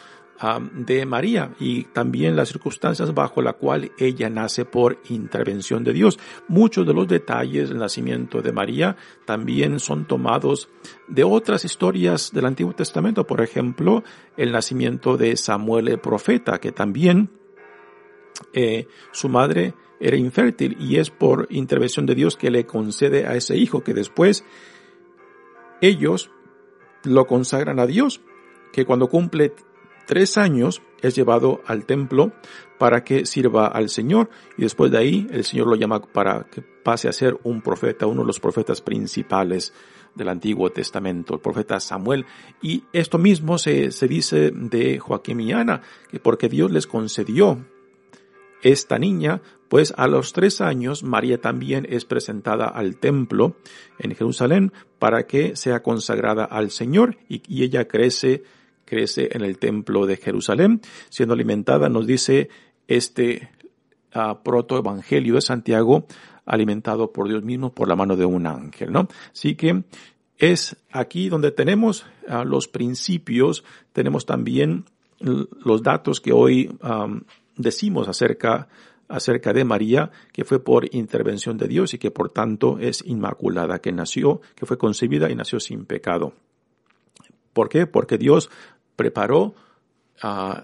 de 0.73 1.07
María 1.07 1.55
y 1.59 1.85
también 1.85 2.37
las 2.37 2.49
circunstancias 2.49 3.15
bajo 3.15 3.41
la 3.41 3.55
cual 3.55 3.93
ella 3.99 4.29
nace 4.29 4.65
por 4.65 4.99
intervención 5.09 5.83
de 5.83 5.93
Dios. 5.93 6.19
Muchos 6.49 6.87
de 6.87 6.93
los 6.93 7.09
detalles 7.09 7.71
del 7.71 7.79
nacimiento 7.79 8.43
de 8.43 8.53
María 8.53 8.97
también 9.25 9.81
son 9.81 10.07
tomados 10.07 10.69
de 11.09 11.25
otras 11.25 11.65
historias 11.65 12.33
del 12.33 12.47
Antiguo 12.47 12.75
Testamento, 12.75 13.27
por 13.27 13.41
ejemplo, 13.41 14.05
el 14.37 14.53
nacimiento 14.53 15.17
de 15.17 15.37
Samuel 15.37 15.89
el 15.89 16.01
profeta, 16.01 16.59
que 16.59 16.73
también 16.73 17.31
eh, 18.53 18.87
su 19.13 19.29
madre 19.29 19.75
era 19.99 20.17
infértil 20.17 20.77
y 20.79 20.99
es 20.99 21.11
por 21.11 21.47
intervención 21.51 22.05
de 22.05 22.15
Dios 22.15 22.37
que 22.37 22.51
le 22.51 22.67
concede 22.67 23.27
a 23.27 23.35
ese 23.35 23.57
hijo 23.57 23.83
que 23.83 23.95
después 23.95 24.45
ellos 25.81 26.31
lo 27.03 27.27
consagran 27.27 27.79
a 27.79 27.87
Dios, 27.87 28.21
que 28.73 28.85
cuando 28.85 29.09
cumple 29.09 29.55
tres 30.07 30.39
años 30.39 30.83
es 31.03 31.15
llevado 31.15 31.61
al 31.67 31.85
templo 31.85 32.33
para 32.79 33.05
que 33.05 33.27
sirva 33.27 33.67
al 33.67 33.89
Señor 33.89 34.31
y 34.57 34.63
después 34.63 34.91
de 34.91 34.99
ahí 34.99 35.27
el 35.31 35.45
Señor 35.45 35.67
lo 35.67 35.77
llama 35.77 36.01
para 36.01 36.45
que 36.45 36.63
pase 36.63 37.09
a 37.09 37.13
ser 37.13 37.39
un 37.43 37.63
profeta, 37.63 38.07
uno 38.07 38.23
de 38.23 38.27
los 38.27 38.41
profetas 38.41 38.81
principales 38.81 39.73
del 40.15 40.29
Antiguo 40.29 40.71
Testamento, 40.71 41.35
el 41.35 41.41
profeta 41.41 41.79
Samuel. 41.81 42.27
Y 42.63 42.85
esto 42.93 43.19
mismo 43.19 43.59
se, 43.59 43.91
se 43.91 44.09
dice 44.09 44.51
de 44.51 44.99
Joaquín 44.99 45.41
y 45.41 45.53
Ana, 45.53 45.83
que 46.11 46.19
porque 46.19 46.49
Dios 46.49 46.71
les 46.71 46.87
concedió 46.87 47.65
esta 48.63 48.99
niña, 48.99 49.43
pues 49.69 49.93
a 49.97 50.07
los 50.07 50.33
tres 50.33 50.61
años 50.61 51.03
María 51.03 51.41
también 51.41 51.87
es 51.89 52.05
presentada 52.05 52.67
al 52.67 52.97
templo 52.97 53.57
en 53.99 54.15
Jerusalén 54.15 54.73
para 54.99 55.27
que 55.27 55.57
sea 55.57 55.83
consagrada 55.83 56.45
al 56.45 56.71
Señor 56.71 57.19
y, 57.29 57.43
y 57.47 57.65
ella 57.65 57.87
crece 57.87 58.45
crece 58.87 59.29
en 59.33 59.43
el 59.43 59.59
templo 59.59 60.07
de 60.07 60.17
Jerusalén, 60.17 60.81
siendo 61.11 61.35
alimentada, 61.35 61.91
nos 61.91 62.07
dice 62.07 62.49
este 62.89 63.51
uh, 64.15 64.43
protoevangelio 64.43 65.35
de 65.35 65.43
Santiago, 65.43 66.07
alimentado 66.47 67.13
por 67.13 67.29
Dios 67.29 67.43
mismo 67.43 67.75
por 67.75 67.89
la 67.89 67.97
mano 67.97 68.17
de 68.17 68.25
un 68.25 68.47
ángel, 68.47 68.93
¿no? 68.93 69.09
Así 69.33 69.57
que 69.57 69.85
es 70.39 70.77
aquí 70.91 71.29
donde 71.29 71.51
tenemos 71.51 72.07
uh, 72.29 72.45
los 72.45 72.69
principios, 72.69 73.65
tenemos 73.93 74.25
también 74.25 74.85
los 75.19 75.83
datos 75.83 76.21
que 76.21 76.33
hoy 76.33 76.71
decimos 77.57 78.07
acerca 78.07 78.69
acerca 79.09 79.53
de 79.53 79.65
María, 79.65 80.11
que 80.33 80.45
fue 80.45 80.63
por 80.63 80.93
intervención 80.95 81.57
de 81.57 81.69
Dios 81.69 81.95
y 81.95 81.99
que 81.99 82.11
por 82.11 82.31
tanto 82.31 82.79
es 82.79 83.03
inmaculada, 83.07 83.81
que 83.81 83.93
nació, 83.93 84.41
que 84.55 84.67
fue 84.67 84.79
concebida 84.79 85.31
y 85.31 85.35
nació 85.35 85.61
sin 85.61 85.87
pecado. 85.87 86.35
¿Por 87.53 87.69
qué? 87.69 87.87
Porque 87.87 88.19
Dios 88.19 88.51
preparó 88.97 89.55
uh, 90.23 90.61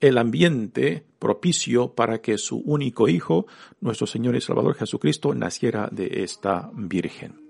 el 0.00 0.18
ambiente 0.18 1.04
propicio 1.18 1.94
para 1.94 2.20
que 2.20 2.38
su 2.38 2.58
único 2.58 3.08
hijo, 3.08 3.46
nuestro 3.80 4.06
Señor 4.06 4.34
y 4.34 4.40
Salvador 4.40 4.74
Jesucristo, 4.74 5.34
naciera 5.34 5.88
de 5.92 6.22
esta 6.24 6.70
Virgen. 6.74 7.40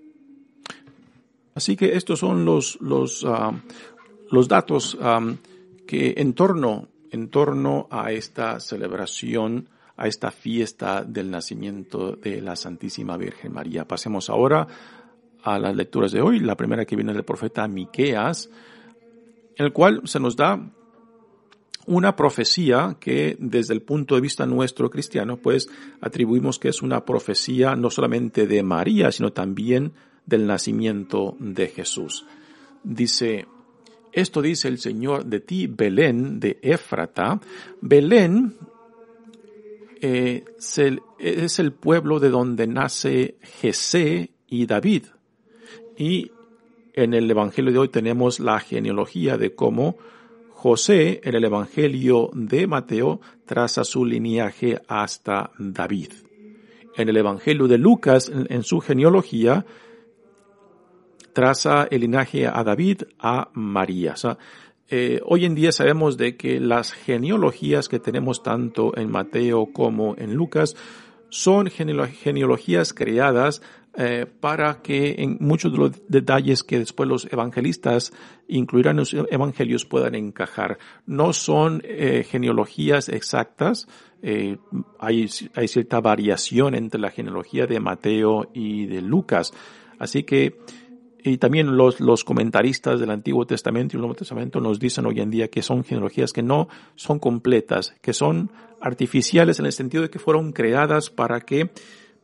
Así 1.54 1.76
que 1.76 1.96
estos 1.96 2.18
son 2.18 2.44
los, 2.44 2.78
los, 2.80 3.26
los 4.30 4.48
datos 4.48 4.94
um, 4.94 5.36
que 5.86 6.14
en 6.16 6.32
torno, 6.34 6.88
en 7.10 7.28
torno 7.28 7.86
a 7.90 8.12
esta 8.12 8.60
celebración, 8.60 9.68
a 9.96 10.06
esta 10.06 10.30
fiesta 10.30 11.04
del 11.04 11.30
nacimiento 11.30 12.12
de 12.12 12.40
la 12.40 12.56
Santísima 12.56 13.16
Virgen 13.16 13.52
María. 13.52 13.86
Pasemos 13.86 14.30
ahora 14.30 14.66
a 15.42 15.58
las 15.58 15.76
lecturas 15.76 16.12
de 16.12 16.22
hoy. 16.22 16.40
La 16.40 16.56
primera 16.56 16.84
que 16.84 16.96
viene 16.96 17.12
del 17.12 17.24
profeta 17.24 17.66
Miqueas, 17.68 18.48
en 19.56 19.66
el 19.66 19.72
cual 19.72 20.02
se 20.04 20.20
nos 20.20 20.36
da 20.36 20.60
una 21.86 22.14
profecía 22.14 22.96
que 23.00 23.36
desde 23.38 23.74
el 23.74 23.82
punto 23.82 24.14
de 24.14 24.20
vista 24.20 24.46
nuestro 24.46 24.90
cristiano, 24.90 25.38
pues 25.38 25.68
atribuimos 26.00 26.58
que 26.58 26.68
es 26.68 26.82
una 26.82 27.04
profecía 27.04 27.74
no 27.74 27.90
solamente 27.90 28.46
de 28.46 28.62
María, 28.62 29.10
sino 29.10 29.32
también 29.32 29.92
del 30.26 30.46
nacimiento 30.46 31.36
de 31.40 31.68
Jesús. 31.68 32.26
Dice, 32.84 33.46
esto 34.12 34.42
dice 34.42 34.68
el 34.68 34.78
Señor 34.78 35.24
de 35.26 35.40
ti, 35.40 35.66
Belén 35.66 36.38
de 36.38 36.58
Éfrata. 36.62 37.40
Belén 37.80 38.54
eh, 40.00 40.44
es 41.18 41.58
el 41.58 41.72
pueblo 41.72 42.20
de 42.20 42.30
donde 42.30 42.66
nace 42.66 43.36
Jesé 43.60 44.30
y 44.46 44.66
David. 44.66 45.06
Y 45.96 46.30
en 46.94 47.14
el 47.14 47.30
Evangelio 47.30 47.72
de 47.72 47.78
hoy 47.78 47.88
tenemos 47.88 48.40
la 48.40 48.60
genealogía 48.60 49.36
de 49.36 49.54
cómo 49.54 49.96
José 50.50 51.20
en 51.24 51.34
el 51.34 51.44
Evangelio 51.44 52.30
de 52.34 52.66
Mateo 52.66 53.20
traza 53.46 53.84
su 53.84 54.04
linaje 54.04 54.80
hasta 54.88 55.52
David. 55.58 56.12
En 56.96 57.08
el 57.08 57.16
Evangelio 57.16 57.66
de 57.66 57.78
Lucas, 57.78 58.30
en, 58.30 58.62
su 58.62 58.80
genealogía, 58.80 59.64
traza 61.32 61.88
el 61.90 62.02
linaje 62.02 62.46
a 62.46 62.62
David 62.62 63.04
a 63.18 63.48
María. 63.54 64.14
Eh, 64.88 65.20
hoy 65.24 65.44
en 65.44 65.54
día 65.54 65.72
sabemos 65.72 66.16
de 66.16 66.36
que 66.36 66.60
las 66.60 66.92
genealogías 66.92 67.88
que 67.88 68.00
tenemos 68.00 68.42
tanto 68.42 68.96
en 68.98 69.10
Mateo 69.10 69.72
como 69.72 70.14
en 70.18 70.34
Lucas 70.34 70.76
son 71.30 71.68
genealogías 71.68 72.92
creadas 72.92 73.62
eh, 73.96 74.26
para 74.38 74.82
que 74.82 75.16
en 75.18 75.36
muchos 75.40 75.72
de 75.72 75.78
los 75.78 76.08
detalles 76.08 76.62
que 76.62 76.78
después 76.78 77.08
los 77.08 77.26
evangelistas 77.32 78.12
incluirán 78.46 78.92
en 78.92 78.98
los 78.98 79.14
evangelios 79.14 79.84
puedan 79.84 80.14
encajar. 80.14 80.78
No 81.06 81.32
son 81.32 81.82
eh, 81.84 82.24
genealogías 82.28 83.08
exactas, 83.08 83.88
eh, 84.22 84.58
hay, 85.00 85.28
hay 85.54 85.68
cierta 85.68 86.00
variación 86.00 86.76
entre 86.76 87.00
la 87.00 87.10
genealogía 87.10 87.66
de 87.66 87.80
Mateo 87.80 88.50
y 88.54 88.86
de 88.86 89.02
Lucas. 89.02 89.52
Así 89.98 90.22
que 90.22 90.58
y 91.22 91.38
también 91.38 91.76
los, 91.76 92.00
los 92.00 92.24
comentaristas 92.24 93.00
del 93.00 93.10
Antiguo 93.10 93.46
Testamento 93.46 93.94
y 93.94 93.96
el 93.96 94.02
Nuevo 94.02 94.14
Testamento 94.14 94.60
nos 94.60 94.78
dicen 94.78 95.04
hoy 95.06 95.20
en 95.20 95.30
día 95.30 95.48
que 95.48 95.62
son 95.62 95.84
genealogías 95.84 96.32
que 96.32 96.42
no 96.42 96.68
son 96.94 97.18
completas, 97.18 97.94
que 98.00 98.12
son 98.12 98.50
artificiales 98.80 99.58
en 99.58 99.66
el 99.66 99.72
sentido 99.72 100.04
de 100.04 100.10
que 100.10 100.18
fueron 100.18 100.52
creadas 100.52 101.10
para 101.10 101.40
que, 101.40 101.70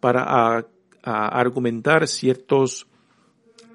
para 0.01 0.67
a 1.07 1.29
argumentar 1.29 2.09
ciertos 2.09 2.89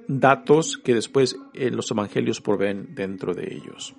datos 0.08 0.78
que 0.78 0.94
después 0.94 1.38
en 1.54 1.78
los 1.78 1.90
evangelios 1.90 2.42
proveen 2.42 2.94
dentro 2.94 3.34
de 3.34 3.56
ellos. 3.56 3.96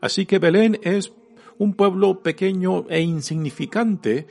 Así 0.00 0.26
que 0.26 0.40
Belén 0.40 0.78
es 0.82 1.12
un 1.58 1.74
pueblo 1.74 2.22
pequeño 2.22 2.86
e 2.88 3.00
insignificante 3.00 4.26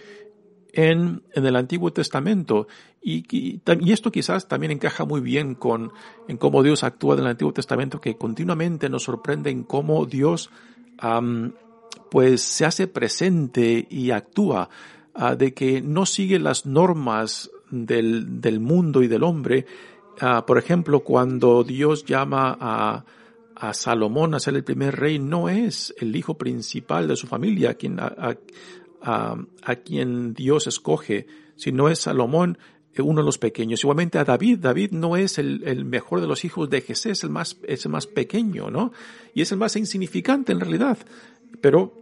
en, 0.74 1.24
en 1.34 1.46
el 1.46 1.56
Antiguo 1.56 1.94
Testamento. 1.94 2.68
Y, 3.02 3.24
y, 3.32 3.62
esto 3.94 4.12
quizás 4.12 4.50
también 4.50 4.74
encaja 4.74 5.06
muy 5.06 5.22
bien 5.22 5.56
con 5.56 5.94
en 6.28 6.36
cómo 6.36 6.62
Dios 6.62 6.84
actúa 6.84 7.14
en 7.14 7.22
el 7.22 7.28
Antiguo 7.28 7.54
Testamento, 7.54 8.02
que 8.02 8.18
continuamente 8.18 8.90
nos 8.90 9.04
sorprende 9.04 9.50
en 9.50 9.64
cómo 9.64 10.06
Dios 10.06 10.50
pues 12.12 12.42
se 12.42 12.66
hace 12.66 12.88
presente 12.88 13.88
y 13.90 14.12
actúa, 14.12 14.70
ah, 15.14 15.36
de 15.36 15.54
que 15.54 15.82
no 15.82 16.06
sigue 16.06 16.40
las 16.40 16.66
normas 16.66 17.50
del, 17.72 18.42
del 18.42 18.60
mundo 18.60 19.02
y 19.02 19.08
del 19.08 19.24
hombre. 19.24 19.66
Uh, 20.22 20.46
por 20.46 20.58
ejemplo, 20.58 21.00
cuando 21.02 21.64
Dios 21.64 22.04
llama 22.06 22.58
a, 22.60 23.06
a 23.56 23.74
Salomón 23.74 24.34
a 24.34 24.40
ser 24.40 24.56
el 24.56 24.64
primer 24.64 24.96
rey, 24.98 25.18
no 25.18 25.48
es 25.48 25.94
el 25.98 26.16
hijo 26.16 26.38
principal 26.38 27.08
de 27.08 27.16
su 27.16 27.28
familia 27.28 27.72
a 27.72 27.74
quien, 27.76 28.00
a, 28.00 28.36
a 29.02 29.76
quien 29.76 30.34
Dios 30.34 30.68
escoge, 30.68 31.26
sino 31.56 31.88
es 31.88 32.00
Salomón, 32.00 32.58
eh, 32.94 33.02
uno 33.02 33.22
de 33.22 33.26
los 33.26 33.38
pequeños. 33.38 33.84
Igualmente 33.84 34.18
a 34.18 34.26
David, 34.26 34.60
David 34.60 34.92
no 34.92 35.16
es 35.16 35.38
el, 35.38 35.64
el 35.66 35.86
mejor 35.86 36.20
de 36.20 36.28
los 36.28 36.44
hijos 36.44 36.70
de 36.70 36.82
Jesús, 36.82 37.06
es 37.08 37.24
el 37.24 37.30
más, 37.30 37.58
es 37.64 37.86
el 37.86 37.92
más 37.92 38.08
pequeño, 38.08 38.70
¿no? 38.70 38.92
Y 39.34 39.42
es 39.42 39.52
el 39.52 39.58
más 39.58 39.76
insignificante 39.76 40.52
en 40.52 40.60
realidad. 40.60 40.98
Pero 41.62 41.94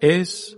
es 0.00 0.56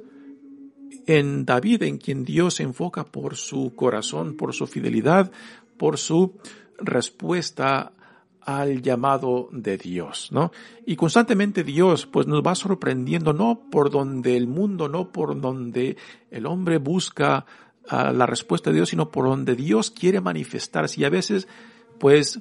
en 1.06 1.44
David 1.44 1.82
en 1.82 1.98
quien 1.98 2.24
Dios 2.24 2.54
se 2.54 2.62
enfoca 2.62 3.04
por 3.04 3.36
su 3.36 3.74
corazón, 3.74 4.36
por 4.36 4.54
su 4.54 4.66
fidelidad, 4.66 5.30
por 5.76 5.98
su 5.98 6.34
respuesta 6.78 7.92
al 8.40 8.82
llamado 8.82 9.48
de 9.52 9.78
Dios, 9.78 10.28
¿no? 10.30 10.52
Y 10.84 10.96
constantemente 10.96 11.64
Dios 11.64 12.06
pues 12.06 12.26
nos 12.26 12.42
va 12.42 12.54
sorprendiendo 12.54 13.32
no 13.32 13.68
por 13.70 13.90
donde 13.90 14.36
el 14.36 14.46
mundo, 14.46 14.88
no 14.88 15.12
por 15.12 15.40
donde 15.40 15.96
el 16.30 16.44
hombre 16.46 16.78
busca 16.78 17.46
uh, 17.90 18.12
la 18.12 18.26
respuesta 18.26 18.70
de 18.70 18.76
Dios, 18.76 18.90
sino 18.90 19.10
por 19.10 19.26
donde 19.26 19.54
Dios 19.54 19.90
quiere 19.90 20.20
manifestarse. 20.20 21.00
Y 21.00 21.04
a 21.04 21.10
veces 21.10 21.48
pues 21.98 22.40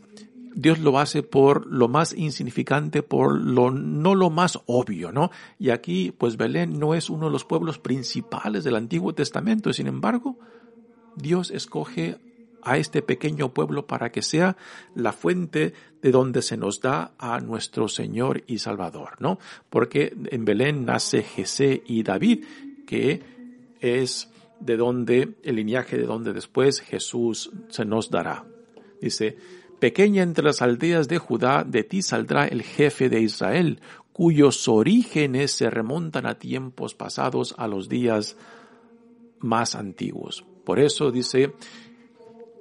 Dios 0.55 0.79
lo 0.79 0.99
hace 0.99 1.23
por 1.23 1.65
lo 1.67 1.87
más 1.87 2.13
insignificante, 2.13 3.03
por 3.03 3.39
lo 3.39 3.71
no 3.71 4.15
lo 4.15 4.29
más 4.29 4.59
obvio, 4.65 5.11
¿no? 5.11 5.31
Y 5.59 5.69
aquí 5.69 6.13
pues 6.17 6.37
Belén 6.37 6.79
no 6.79 6.93
es 6.93 7.09
uno 7.09 7.27
de 7.27 7.31
los 7.31 7.45
pueblos 7.45 7.79
principales 7.79 8.63
del 8.63 8.75
Antiguo 8.75 9.13
Testamento, 9.13 9.73
sin 9.73 9.87
embargo, 9.87 10.37
Dios 11.15 11.51
escoge 11.51 12.17
a 12.63 12.77
este 12.77 13.01
pequeño 13.01 13.53
pueblo 13.53 13.87
para 13.87 14.11
que 14.11 14.21
sea 14.21 14.55
la 14.95 15.11
fuente 15.11 15.73
de 16.01 16.11
donde 16.11 16.41
se 16.41 16.57
nos 16.57 16.79
da 16.79 17.13
a 17.17 17.39
nuestro 17.39 17.87
Señor 17.87 18.43
y 18.47 18.59
Salvador, 18.59 19.15
¿no? 19.19 19.37
Porque 19.69 20.15
en 20.31 20.45
Belén 20.45 20.85
nace 20.85 21.23
Jesé 21.23 21.83
y 21.85 22.03
David, 22.03 22.45
que 22.87 23.21
es 23.81 24.29
de 24.59 24.77
donde, 24.77 25.35
el 25.43 25.57
linaje 25.57 25.97
de 25.97 26.05
donde 26.05 26.31
después 26.31 26.79
Jesús 26.79 27.51
se 27.67 27.83
nos 27.83 28.09
dará. 28.09 28.45
Dice, 29.01 29.37
pequeña 29.79 30.23
entre 30.23 30.43
las 30.43 30.61
aldeas 30.61 31.07
de 31.07 31.17
Judá, 31.17 31.63
de 31.63 31.83
ti 31.83 32.01
saldrá 32.01 32.47
el 32.47 32.63
jefe 32.63 33.09
de 33.09 33.21
Israel, 33.21 33.81
cuyos 34.13 34.67
orígenes 34.67 35.51
se 35.51 35.69
remontan 35.69 36.25
a 36.25 36.35
tiempos 36.35 36.93
pasados, 36.93 37.55
a 37.57 37.67
los 37.67 37.89
días 37.89 38.37
más 39.39 39.75
antiguos. 39.75 40.45
Por 40.63 40.79
eso 40.79 41.11
dice, 41.11 41.53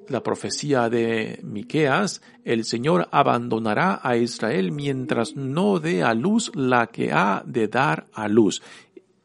la 0.08 0.22
profecía 0.22 0.88
de 0.88 1.40
Miqueas, 1.42 2.22
el 2.44 2.64
Señor 2.64 3.08
abandonará 3.12 4.00
a 4.02 4.16
Israel 4.16 4.72
mientras 4.72 5.36
no 5.36 5.78
dé 5.78 6.02
a 6.02 6.14
luz 6.14 6.50
la 6.54 6.88
que 6.88 7.12
ha 7.12 7.42
de 7.46 7.68
dar 7.68 8.08
a 8.12 8.28
luz. 8.28 8.62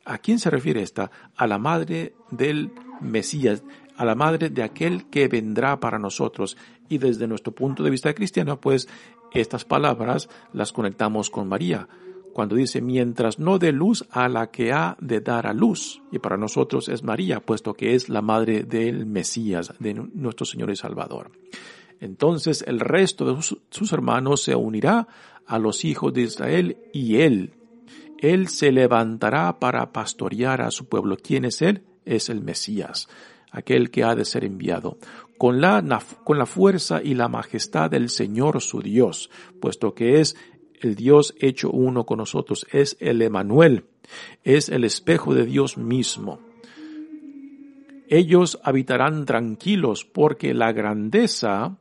¿A 0.06 0.20
quién 0.20 0.40
se 0.40 0.50
refiere 0.50 0.82
esta? 0.82 1.12
A 1.36 1.48
la 1.48 1.58
madre 1.58 2.14
del 2.32 2.72
Mesías, 3.02 3.64
a 3.98 4.06
la 4.06 4.16
madre 4.16 4.50
de 4.50 4.64
aquel 4.64 5.10
que 5.10 5.28
vendrá 5.28 5.80
para 5.80 6.00
nosotros. 6.00 6.56
Y 6.90 6.98
desde 6.98 7.28
nuestro 7.28 7.54
punto 7.54 7.84
de 7.84 7.90
vista 7.90 8.14
cristiano, 8.14 8.60
pues 8.60 8.88
estas 9.32 9.66
palabras 9.66 10.30
las 10.54 10.72
conectamos 10.72 11.30
con 11.30 11.48
María 11.48 11.88
cuando 12.38 12.56
dice 12.56 12.82
mientras 12.82 13.40
no 13.40 13.58
dé 13.58 13.72
luz 13.72 14.06
a 14.12 14.30
la 14.30 14.52
que 14.52 14.72
ha 14.72 14.96
de 15.02 15.22
dar 15.22 15.48
a 15.48 15.54
luz. 15.54 16.04
Y 16.12 16.20
para 16.20 16.38
nosotros 16.38 16.88
es 16.88 17.02
María, 17.02 17.40
puesto 17.40 17.74
que 17.74 17.96
es 17.96 18.10
la 18.10 18.22
madre 18.22 18.62
del 18.62 19.08
Mesías, 19.08 19.74
de 19.80 19.96
nuestro 19.96 20.46
Señor 20.46 20.70
y 20.70 20.76
Salvador. 20.76 21.32
Entonces 22.00 22.64
el 22.68 22.80
resto 22.80 23.26
de 23.26 23.42
sus 23.42 23.92
hermanos 23.92 24.44
se 24.44 24.54
unirá 24.54 25.08
a 25.48 25.58
los 25.58 25.84
hijos 25.84 26.14
de 26.14 26.22
Israel 26.22 26.78
y 26.94 27.22
él, 27.22 27.54
él 28.20 28.50
se 28.50 28.72
levantará 28.72 29.58
para 29.58 29.92
pastorear 29.92 30.62
a 30.62 30.70
su 30.70 30.86
pueblo. 30.86 31.18
¿Quién 31.18 31.44
es 31.44 31.64
él? 31.64 31.82
Es 32.06 32.30
el 32.30 32.42
Mesías, 32.42 33.08
aquel 33.50 33.90
que 33.90 34.04
ha 34.04 34.14
de 34.14 34.26
ser 34.26 34.44
enviado, 34.44 35.00
con 35.38 35.62
la, 35.62 36.02
con 36.24 36.38
la 36.38 36.46
fuerza 36.46 37.02
y 37.04 37.14
la 37.14 37.28
majestad 37.28 37.92
del 37.92 38.10
Señor 38.10 38.62
su 38.62 38.82
Dios, 38.82 39.30
puesto 39.60 39.94
que 39.94 40.20
es 40.20 40.36
el 40.82 40.96
Dios 40.96 41.36
hecho 41.40 41.70
uno 41.72 42.06
con 42.06 42.18
nosotros, 42.18 42.66
es 42.72 42.98
el 43.00 43.22
Emanuel, 43.22 43.86
es 44.44 44.70
el 44.70 44.84
espejo 44.84 45.34
de 45.34 45.46
Dios 45.46 45.78
mismo. 45.78 46.40
Ellos 48.10 48.60
habitarán 48.64 49.26
tranquilos 49.26 50.06
porque 50.06 50.54
la 50.54 50.72
grandeza, 50.72 51.78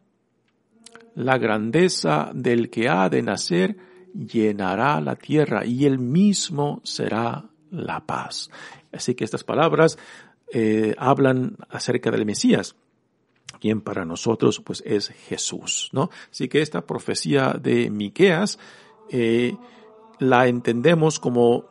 la 1.14 1.38
grandeza 1.38 2.30
del 2.34 2.68
que 2.68 2.88
ha 2.88 3.08
de 3.08 3.22
nacer 3.22 3.76
llenará 4.12 5.00
la 5.00 5.16
tierra 5.16 5.64
y 5.64 5.84
él 5.84 5.98
mismo 5.98 6.80
será 6.82 7.44
la 7.70 8.04
paz. 8.04 8.50
Así 8.92 9.14
que 9.14 9.24
estas 9.24 9.44
palabras 9.44 9.98
eh, 10.52 10.94
hablan 10.98 11.56
acerca 11.68 12.10
del 12.10 12.26
Mesías 12.26 12.76
quien 13.60 13.80
para 13.80 14.04
nosotros 14.04 14.60
pues 14.60 14.82
es 14.86 15.08
Jesús, 15.08 15.90
¿no? 15.92 16.10
Así 16.30 16.48
que 16.48 16.62
esta 16.62 16.86
profecía 16.86 17.56
de 17.60 17.90
Miqueas 17.90 18.58
eh, 19.10 19.56
la 20.18 20.46
entendemos 20.46 21.18
como 21.18 21.64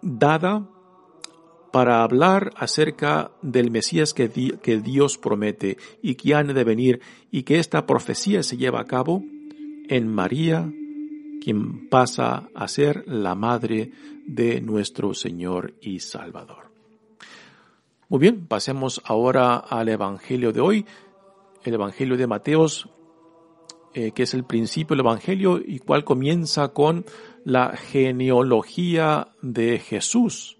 dada 0.00 0.68
para 1.72 2.02
hablar 2.02 2.52
acerca 2.56 3.32
del 3.40 3.70
Mesías 3.70 4.12
que, 4.12 4.28
que 4.30 4.78
Dios 4.78 5.16
promete 5.16 5.78
y 6.02 6.16
que 6.16 6.34
han 6.34 6.48
de 6.48 6.64
venir 6.64 7.00
y 7.30 7.44
que 7.44 7.58
esta 7.58 7.86
profecía 7.86 8.42
se 8.42 8.58
lleva 8.58 8.80
a 8.80 8.84
cabo 8.84 9.24
en 9.88 10.08
María, 10.08 10.70
quien 11.42 11.88
pasa 11.88 12.48
a 12.54 12.68
ser 12.68 13.04
la 13.06 13.34
madre 13.34 13.90
de 14.26 14.60
nuestro 14.60 15.14
Señor 15.14 15.74
y 15.80 16.00
Salvador. 16.00 16.71
Muy 18.12 18.18
bien, 18.18 18.46
pasemos 18.46 19.00
ahora 19.06 19.56
al 19.56 19.88
Evangelio 19.88 20.52
de 20.52 20.60
hoy, 20.60 20.84
el 21.64 21.72
Evangelio 21.72 22.18
de 22.18 22.26
Mateos 22.26 22.90
eh, 23.94 24.12
que 24.12 24.24
es 24.24 24.34
el 24.34 24.44
principio 24.44 24.94
del 24.94 25.06
Evangelio 25.06 25.58
y 25.64 25.78
cual 25.78 26.04
comienza 26.04 26.74
con 26.74 27.06
la 27.46 27.74
genealogía 27.74 29.28
de 29.40 29.78
Jesús. 29.78 30.58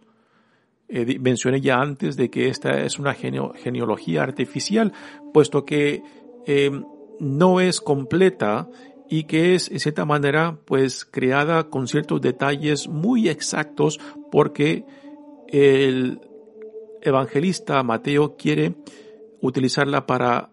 Eh, 0.88 1.18
mencioné 1.20 1.60
ya 1.60 1.76
antes 1.76 2.16
de 2.16 2.30
que 2.30 2.48
esta 2.48 2.80
es 2.80 2.98
una 2.98 3.12
genealogía 3.12 4.22
artificial, 4.22 4.94
puesto 5.34 5.66
que 5.66 6.02
eh, 6.46 6.70
no 7.20 7.60
es 7.60 7.82
completa 7.82 8.66
y 9.10 9.24
que 9.24 9.54
es, 9.54 9.70
en 9.70 9.78
cierta 9.78 10.06
manera, 10.06 10.56
pues 10.64 11.04
creada 11.04 11.68
con 11.68 11.86
ciertos 11.86 12.22
detalles 12.22 12.88
muy 12.88 13.28
exactos 13.28 14.00
porque 14.30 14.86
el 15.48 16.18
evangelista 17.02 17.82
Mateo 17.82 18.36
quiere 18.36 18.74
utilizarla 19.40 20.06
para 20.06 20.50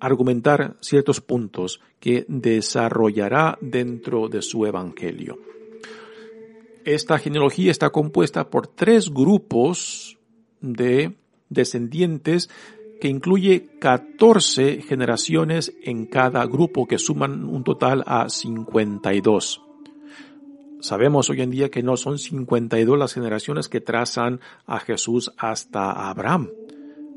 argumentar 0.00 0.76
ciertos 0.80 1.20
puntos 1.20 1.80
que 2.00 2.24
desarrollará 2.28 3.58
dentro 3.60 4.28
de 4.28 4.42
su 4.42 4.66
evangelio. 4.66 5.38
Esta 6.84 7.18
genealogía 7.18 7.70
está 7.70 7.90
compuesta 7.90 8.48
por 8.48 8.68
tres 8.68 9.10
grupos 9.12 10.18
de 10.60 11.16
descendientes 11.48 12.48
que 13.00 13.08
incluye 13.08 13.66
14 13.78 14.82
generaciones 14.82 15.74
en 15.82 16.06
cada 16.06 16.44
grupo 16.46 16.86
que 16.86 16.98
suman 16.98 17.44
un 17.44 17.64
total 17.64 18.04
a 18.06 18.28
52. 18.28 19.65
Sabemos 20.80 21.30
hoy 21.30 21.40
en 21.40 21.50
día 21.50 21.70
que 21.70 21.82
no 21.82 21.96
son 21.96 22.18
52 22.18 22.98
las 22.98 23.14
generaciones 23.14 23.68
que 23.68 23.80
trazan 23.80 24.40
a 24.66 24.78
Jesús 24.78 25.32
hasta 25.38 26.08
Abraham. 26.10 26.50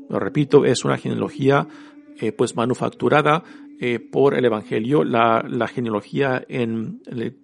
Lo 0.08 0.18
repito, 0.18 0.64
es 0.64 0.84
una 0.84 0.96
genealogía 0.96 1.68
eh, 2.18 2.32
pues 2.32 2.56
manufacturada 2.56 3.44
eh, 3.80 3.98
por 3.98 4.34
el 4.34 4.44
Evangelio. 4.44 5.04
La, 5.04 5.68
genealogía 5.72 6.44
en 6.48 7.02
el, 7.06 7.36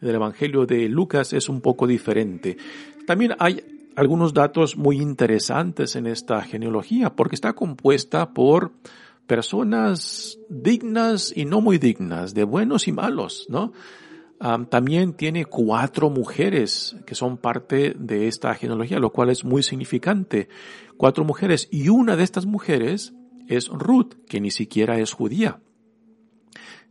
el 0.00 0.14
Evangelio 0.14 0.66
de 0.66 0.88
Lucas 0.88 1.32
es 1.32 1.48
un 1.48 1.60
poco 1.60 1.86
diferente. 1.86 2.56
También 3.06 3.34
hay 3.38 3.62
algunos 3.96 4.34
datos 4.34 4.76
muy 4.76 5.00
interesantes 5.00 5.96
en 5.96 6.06
esta 6.06 6.42
genealogía 6.42 7.14
porque 7.14 7.34
está 7.34 7.54
compuesta 7.54 8.32
por 8.32 8.72
personas 9.26 10.38
dignas 10.48 11.32
y 11.34 11.44
no 11.44 11.60
muy 11.60 11.78
dignas, 11.78 12.34
de 12.34 12.44
buenos 12.44 12.88
y 12.88 12.92
malos, 12.92 13.46
¿no? 13.48 13.72
También 14.38 15.14
tiene 15.14 15.46
cuatro 15.46 16.10
mujeres 16.10 16.96
que 17.06 17.14
son 17.14 17.38
parte 17.38 17.94
de 17.98 18.28
esta 18.28 18.54
genealogía, 18.54 18.98
lo 18.98 19.10
cual 19.10 19.30
es 19.30 19.44
muy 19.44 19.62
significante. 19.62 20.48
Cuatro 20.96 21.24
mujeres 21.24 21.68
y 21.70 21.88
una 21.88 22.16
de 22.16 22.24
estas 22.24 22.44
mujeres 22.44 23.14
es 23.48 23.68
Ruth, 23.68 24.14
que 24.28 24.40
ni 24.40 24.50
siquiera 24.50 24.98
es 24.98 25.12
judía. 25.12 25.60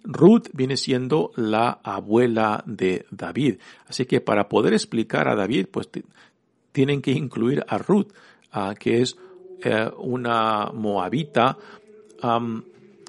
Ruth 0.04 0.48
viene 0.54 0.78
siendo 0.78 1.32
la 1.36 1.80
abuela 1.84 2.64
de 2.66 3.06
David. 3.12 3.60
Así 3.88 4.06
que 4.06 4.20
para 4.20 4.50
poder 4.50 4.74
explicar 4.74 5.28
a 5.28 5.36
David, 5.36 5.68
pues 5.72 5.90
tienen 6.72 7.02
que 7.02 7.12
incluir 7.12 7.64
a 7.68 7.78
Ruth, 7.78 8.08
que 8.80 9.02
es 9.02 9.16
uh, 9.16 9.96
una 9.98 10.72
moabita 10.74 11.58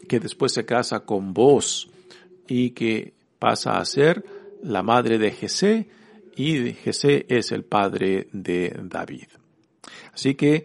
que 0.09 0.21
después 0.21 0.53
se 0.53 0.65
casa 0.65 1.01
con 1.01 1.35
Boz 1.35 1.89
y 2.47 2.71
que 2.71 3.15
pasa 3.45 3.77
a 3.77 3.85
ser 3.85 4.25
la 4.63 4.83
madre 4.83 5.19
de 5.19 5.31
Jesé 5.31 5.87
y 6.35 6.73
Jesé 6.73 7.27
es 7.29 7.53
el 7.53 7.63
padre 7.63 8.27
de 8.33 8.75
David. 8.85 9.27
Así 10.15 10.35
que 10.35 10.65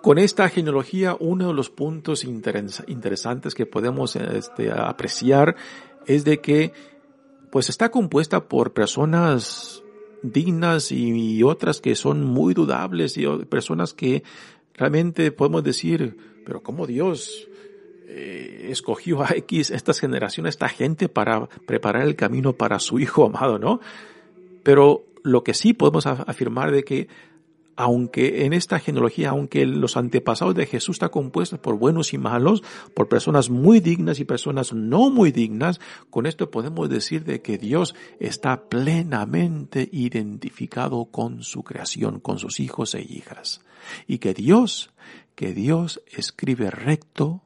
con 0.00 0.16
esta 0.16 0.48
genealogía, 0.48 1.18
uno 1.20 1.48
de 1.48 1.52
los 1.52 1.68
puntos 1.68 2.24
interesantes 2.24 3.54
que 3.54 3.66
podemos 3.66 4.16
este, 4.16 4.72
apreciar 4.72 5.54
es 6.06 6.24
de 6.24 6.40
que 6.40 6.72
pues 7.50 7.68
está 7.68 7.90
compuesta 7.90 8.48
por 8.48 8.72
personas 8.72 9.82
dignas 10.22 10.92
y, 10.92 11.42
otras 11.42 11.82
que 11.82 11.94
son 11.94 12.24
muy 12.24 12.54
dudables 12.54 13.18
y 13.18 13.26
personas 13.50 13.92
que 13.92 14.22
realmente 14.72 15.30
podemos 15.30 15.62
decir, 15.62 16.16
pero 16.46 16.62
¿cómo 16.62 16.86
Dios 16.86 17.50
eh, 18.06 18.68
escogió 18.70 19.22
a 19.22 19.30
X, 19.34 19.70
estas 19.70 20.00
generaciones, 20.00 20.54
esta 20.54 20.68
gente 20.68 21.08
para 21.08 21.46
preparar 21.66 22.02
el 22.02 22.16
camino 22.16 22.52
para 22.52 22.78
su 22.78 22.98
hijo 22.98 23.26
amado, 23.26 23.58
¿no? 23.58 23.80
Pero 24.62 25.04
lo 25.22 25.44
que 25.44 25.54
sí 25.54 25.72
podemos 25.72 26.06
afirmar 26.06 26.72
de 26.72 26.84
que 26.84 27.08
aunque 27.76 28.44
en 28.44 28.52
esta 28.52 28.78
genealogía, 28.78 29.30
aunque 29.30 29.64
los 29.66 29.96
antepasados 29.96 30.54
de 30.54 30.66
Jesús 30.66 30.96
están 30.96 31.08
compuestos 31.08 31.58
por 31.58 31.78
buenos 31.78 32.12
y 32.12 32.18
malos, 32.18 32.62
por 32.94 33.08
personas 33.08 33.50
muy 33.50 33.80
dignas 33.80 34.20
y 34.20 34.24
personas 34.24 34.72
no 34.72 35.10
muy 35.10 35.32
dignas, 35.32 35.80
con 36.10 36.26
esto 36.26 36.50
podemos 36.50 36.88
decir 36.88 37.24
de 37.24 37.40
que 37.40 37.58
Dios 37.58 37.94
está 38.20 38.68
plenamente 38.68 39.88
identificado 39.90 41.06
con 41.06 41.42
su 41.42 41.62
creación, 41.62 42.20
con 42.20 42.38
sus 42.38 42.60
hijos 42.60 42.94
e 42.94 43.02
hijas. 43.02 43.62
Y 44.06 44.18
que 44.18 44.34
Dios, 44.34 44.90
que 45.34 45.54
Dios 45.54 46.02
escribe 46.12 46.70
recto 46.70 47.42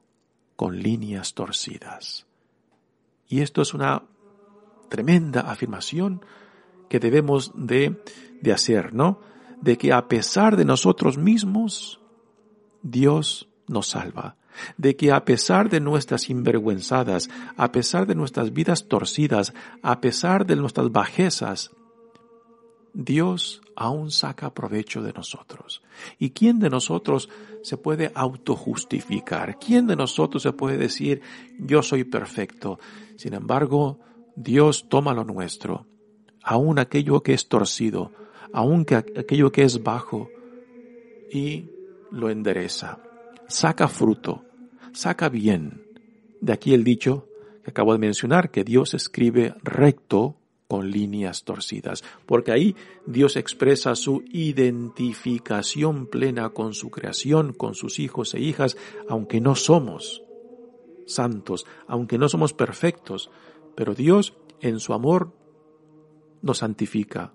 con 0.57 0.83
líneas 0.83 1.35
torcidas. 1.35 2.27
Y 3.29 3.41
esto 3.41 3.63
es 3.63 3.75
una 3.75 4.03
tremenda 4.89 5.43
afirmación 5.43 6.25
que 6.89 7.01
debemos 7.01 7.53
de, 7.55 8.03
de 8.41 8.53
hacer, 8.53 8.95
¿no? 8.95 9.21
de 9.61 9.79
que 9.79 9.93
a 9.93 10.09
pesar 10.09 10.57
de 10.57 10.65
nosotros 10.65 11.19
mismos, 11.19 12.01
Dios 12.83 13.49
nos 13.67 13.89
salva, 13.89 14.37
de 14.77 14.97
que 14.97 15.13
a 15.13 15.25
pesar 15.25 15.69
de 15.69 15.81
nuestras 15.81 16.23
sinvergüenzadas, 16.23 17.29
a 17.57 17.73
pesar 17.73 18.07
de 18.07 18.15
nuestras 18.15 18.53
vidas 18.53 18.89
torcidas, 18.89 19.53
a 19.83 20.01
pesar 20.01 20.47
de 20.47 20.57
nuestras 20.57 20.91
bajezas, 20.91 21.73
Dios 22.97 23.61
aún 23.77 24.11
saca 24.11 24.55
provecho 24.55 25.03
de 25.03 25.13
nosotros. 25.13 25.83
¿Y 26.19 26.31
quién 26.31 26.59
de 26.59 26.71
nosotros 26.71 27.29
se 27.63 27.77
puede 27.77 28.11
autojustificar? 28.15 29.59
¿Quién 29.59 29.87
de 29.87 29.97
nosotros 29.97 30.43
se 30.43 30.55
puede 30.55 30.79
decir, 30.79 31.21
yo 31.59 31.83
soy 31.83 32.05
perfecto? 32.05 32.79
Sin 33.17 33.35
embargo, 33.35 34.01
Dios 34.35 34.89
toma 34.89 35.13
lo 35.13 35.25
nuestro, 35.25 35.87
aún 36.43 36.79
aquello 36.79 37.23
que 37.23 37.35
es 37.35 37.49
torcido, 37.49 38.13
aunque 38.51 38.95
aquello 38.95 39.53
que 39.53 39.65
es 39.65 39.83
bajo, 39.83 40.31
y 41.31 41.69
lo 42.11 42.31
endereza. 42.31 42.99
Saca 43.47 43.89
fruto, 43.89 44.47
saca 44.95 45.29
bien. 45.29 45.83
De 46.41 46.55
aquí 46.55 46.73
el 46.73 46.83
dicho 46.83 47.29
que 47.63 47.73
acabo 47.73 47.93
de 47.93 47.99
mencionar, 47.99 48.51
que 48.51 48.65
Dios 48.65 48.95
escribe 48.95 49.55
recto 49.63 50.39
con 50.69 50.91
líneas 50.91 51.45
torcidas, 51.45 52.03
porque 52.27 52.53
ahí 52.53 52.77
Dios 53.07 53.37
expresa 53.37 53.95
su 53.95 54.25
identificación 54.33 56.07
plena 56.07 56.51
con 56.51 56.75
su 56.75 56.91
creación, 56.91 57.53
con 57.53 57.75
sus 57.75 57.99
hijos 57.99 58.35
e 58.35 58.41
hijas, 58.41 58.77
aunque 59.09 59.41
no 59.41 59.55
somos 59.55 60.23
santos, 61.07 61.67
aunque 61.87 62.19
no 62.19 62.29
somos 62.29 62.53
perfectos, 62.53 63.31
pero 63.75 63.95
Dios 63.95 64.35
en 64.61 64.81
su 64.81 64.93
amor 64.93 65.33
nos 66.43 66.59
santifica, 66.59 67.33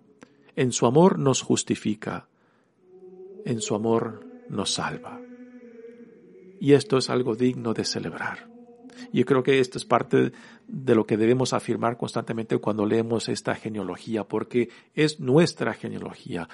en 0.55 0.71
su 0.71 0.85
amor 0.85 1.17
nos 1.17 1.41
justifica, 1.41 2.27
en 3.45 3.61
su 3.61 3.75
amor 3.75 4.25
nos 4.49 4.73
salva. 4.73 5.21
Y 6.59 6.73
esto 6.73 6.97
es 6.97 7.09
algo 7.09 7.35
digno 7.35 7.73
de 7.73 7.85
celebrar. 7.85 8.50
Yo 9.11 9.25
creo 9.25 9.43
que 9.43 9.59
esto 9.59 9.77
es 9.77 9.85
parte 9.85 10.31
de 10.67 10.95
lo 10.95 11.05
que 11.05 11.17
debemos 11.17 11.53
afirmar 11.53 11.97
constantemente 11.97 12.57
cuando 12.57 12.85
leemos 12.85 13.29
esta 13.29 13.55
genealogía, 13.55 14.23
porque 14.23 14.69
es 14.93 15.19
nuestra 15.19 15.73
genealogía. 15.73 16.47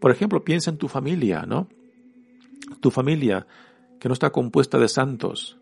Por 0.00 0.10
ejemplo, 0.10 0.44
piensa 0.44 0.70
en 0.70 0.78
tu 0.78 0.88
familia, 0.88 1.42
¿no? 1.46 1.68
Tu 2.80 2.90
familia, 2.90 3.46
que 4.00 4.08
no 4.08 4.12
está 4.12 4.30
compuesta 4.30 4.78
de 4.78 4.88
santos, 4.88 5.58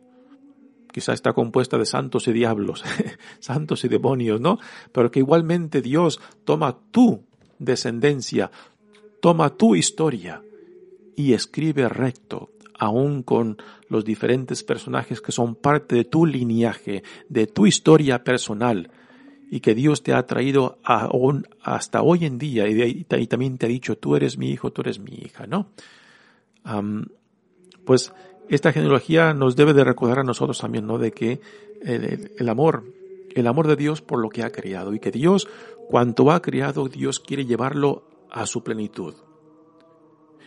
quizá 0.94 1.12
está 1.12 1.32
compuesta 1.32 1.76
de 1.76 1.86
santos 1.86 2.28
y 2.28 2.32
diablos, 2.32 2.84
santos 3.40 3.84
y 3.84 3.88
demonios, 3.88 4.40
¿no? 4.40 4.58
Pero 4.92 5.10
que 5.10 5.18
igualmente 5.18 5.82
Dios 5.82 6.20
toma 6.44 6.78
tú 6.92 7.24
descendencia, 7.58 8.50
toma 9.20 9.50
tu 9.50 9.74
historia 9.74 10.42
y 11.16 11.32
escribe 11.32 11.88
recto, 11.88 12.50
aún 12.84 13.22
con 13.22 13.58
los 13.88 14.04
diferentes 14.04 14.62
personajes 14.62 15.20
que 15.20 15.32
son 15.32 15.54
parte 15.54 15.96
de 15.96 16.04
tu 16.04 16.26
linaje, 16.26 17.02
de 17.28 17.46
tu 17.46 17.66
historia 17.66 18.24
personal, 18.24 18.90
y 19.50 19.60
que 19.60 19.74
Dios 19.74 20.02
te 20.02 20.12
ha 20.12 20.26
traído 20.26 20.78
hasta 21.62 22.02
hoy 22.02 22.24
en 22.24 22.38
día, 22.38 22.66
y, 22.66 23.04
también 23.04 23.58
te 23.58 23.66
ha 23.66 23.68
dicho, 23.68 23.96
tú 23.96 24.16
eres 24.16 24.38
mi 24.38 24.50
hijo, 24.50 24.72
tú 24.72 24.82
eres 24.82 24.98
mi 24.98 25.12
hija, 25.12 25.46
¿no? 25.46 25.68
pues 27.84 28.12
esta 28.48 28.72
genealogía 28.72 29.34
nos 29.34 29.54
debe 29.54 29.74
de 29.74 29.84
recordar 29.84 30.20
a 30.20 30.24
nosotros 30.24 30.58
también, 30.58 30.86
¿no? 30.86 30.96
De 30.96 31.12
que 31.12 31.40
el 31.82 32.48
amor, 32.48 32.84
el 33.34 33.46
amor 33.46 33.66
de 33.66 33.76
Dios 33.76 34.00
por 34.00 34.18
lo 34.18 34.30
que 34.30 34.42
ha 34.42 34.50
creado, 34.50 34.94
y 34.94 34.98
que 34.98 35.10
Dios 35.10 35.46
Cuanto 35.88 36.30
ha 36.30 36.40
creado, 36.40 36.88
Dios 36.88 37.20
quiere 37.20 37.44
llevarlo 37.44 38.04
a 38.30 38.46
su 38.46 38.62
plenitud. 38.62 39.14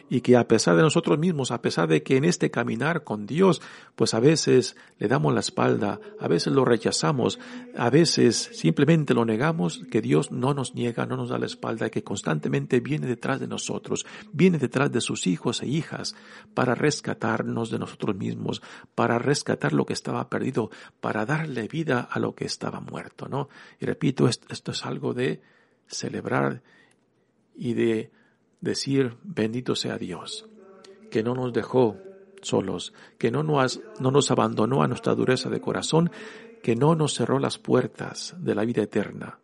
Y 0.09 0.21
que 0.21 0.37
a 0.37 0.47
pesar 0.47 0.75
de 0.75 0.83
nosotros 0.83 1.19
mismos, 1.19 1.51
a 1.51 1.61
pesar 1.61 1.87
de 1.87 2.01
que 2.01 2.15
en 2.15 2.23
este 2.23 2.49
caminar 2.49 3.03
con 3.03 3.25
Dios, 3.25 3.61
pues 3.95 4.13
a 4.13 4.19
veces 4.19 4.77
le 4.99 5.07
damos 5.07 5.33
la 5.33 5.41
espalda, 5.41 5.99
a 6.19 6.27
veces 6.27 6.53
lo 6.53 6.63
rechazamos, 6.63 7.39
a 7.75 7.89
veces 7.89 8.49
simplemente 8.53 9.13
lo 9.13 9.25
negamos, 9.25 9.83
que 9.91 10.01
Dios 10.01 10.31
no 10.31 10.53
nos 10.53 10.75
niega, 10.75 11.05
no 11.05 11.17
nos 11.17 11.29
da 11.29 11.37
la 11.37 11.45
espalda, 11.45 11.89
que 11.89 12.03
constantemente 12.03 12.79
viene 12.79 13.07
detrás 13.07 13.39
de 13.39 13.47
nosotros, 13.47 14.05
viene 14.31 14.57
detrás 14.57 14.91
de 14.91 15.01
sus 15.01 15.27
hijos 15.27 15.61
e 15.61 15.67
hijas 15.67 16.15
para 16.53 16.73
rescatarnos 16.73 17.69
de 17.69 17.79
nosotros 17.79 18.15
mismos, 18.15 18.61
para 18.95 19.19
rescatar 19.19 19.73
lo 19.73 19.85
que 19.85 19.93
estaba 19.93 20.29
perdido, 20.29 20.71
para 21.01 21.25
darle 21.25 21.67
vida 21.67 22.07
a 22.09 22.19
lo 22.19 22.33
que 22.33 22.45
estaba 22.45 22.79
muerto, 22.79 23.27
¿no? 23.27 23.49
Y 23.79 23.85
repito, 23.85 24.27
esto 24.27 24.71
es 24.71 24.85
algo 24.85 25.13
de 25.13 25.41
celebrar 25.87 26.61
y 27.55 27.73
de 27.73 28.11
decir 28.61 29.15
bendito 29.23 29.75
sea 29.75 29.97
Dios, 29.97 30.47
que 31.09 31.23
no 31.23 31.35
nos 31.35 31.53
dejó 31.53 31.97
solos, 32.41 32.93
que 33.17 33.31
no 33.31 33.43
nos, 33.43 33.81
no 33.99 34.11
nos 34.11 34.31
abandonó 34.31 34.83
a 34.83 34.87
nuestra 34.87 35.15
dureza 35.15 35.49
de 35.49 35.61
corazón, 35.61 36.11
que 36.61 36.75
no 36.75 36.95
nos 36.95 37.13
cerró 37.13 37.39
las 37.39 37.57
puertas 37.57 38.35
de 38.39 38.55
la 38.55 38.65
vida 38.65 38.83
eterna, 38.83 39.39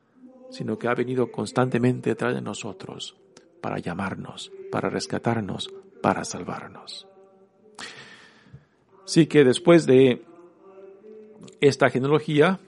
sino 0.50 0.78
que 0.78 0.88
ha 0.88 0.94
venido 0.94 1.32
constantemente 1.32 2.12
detrás 2.12 2.36
de 2.36 2.42
nosotros 2.42 3.16
para 3.62 3.80
llamarnos, 3.80 4.52
para 4.72 4.90
rescatarnos, 4.90 5.74
para 6.02 6.26
salvarnos. 6.26 7.08
Así 9.06 9.28
que 9.28 9.44
después 9.44 9.86
de 9.86 10.24
esta 11.60 11.90
genealogía 11.90 12.60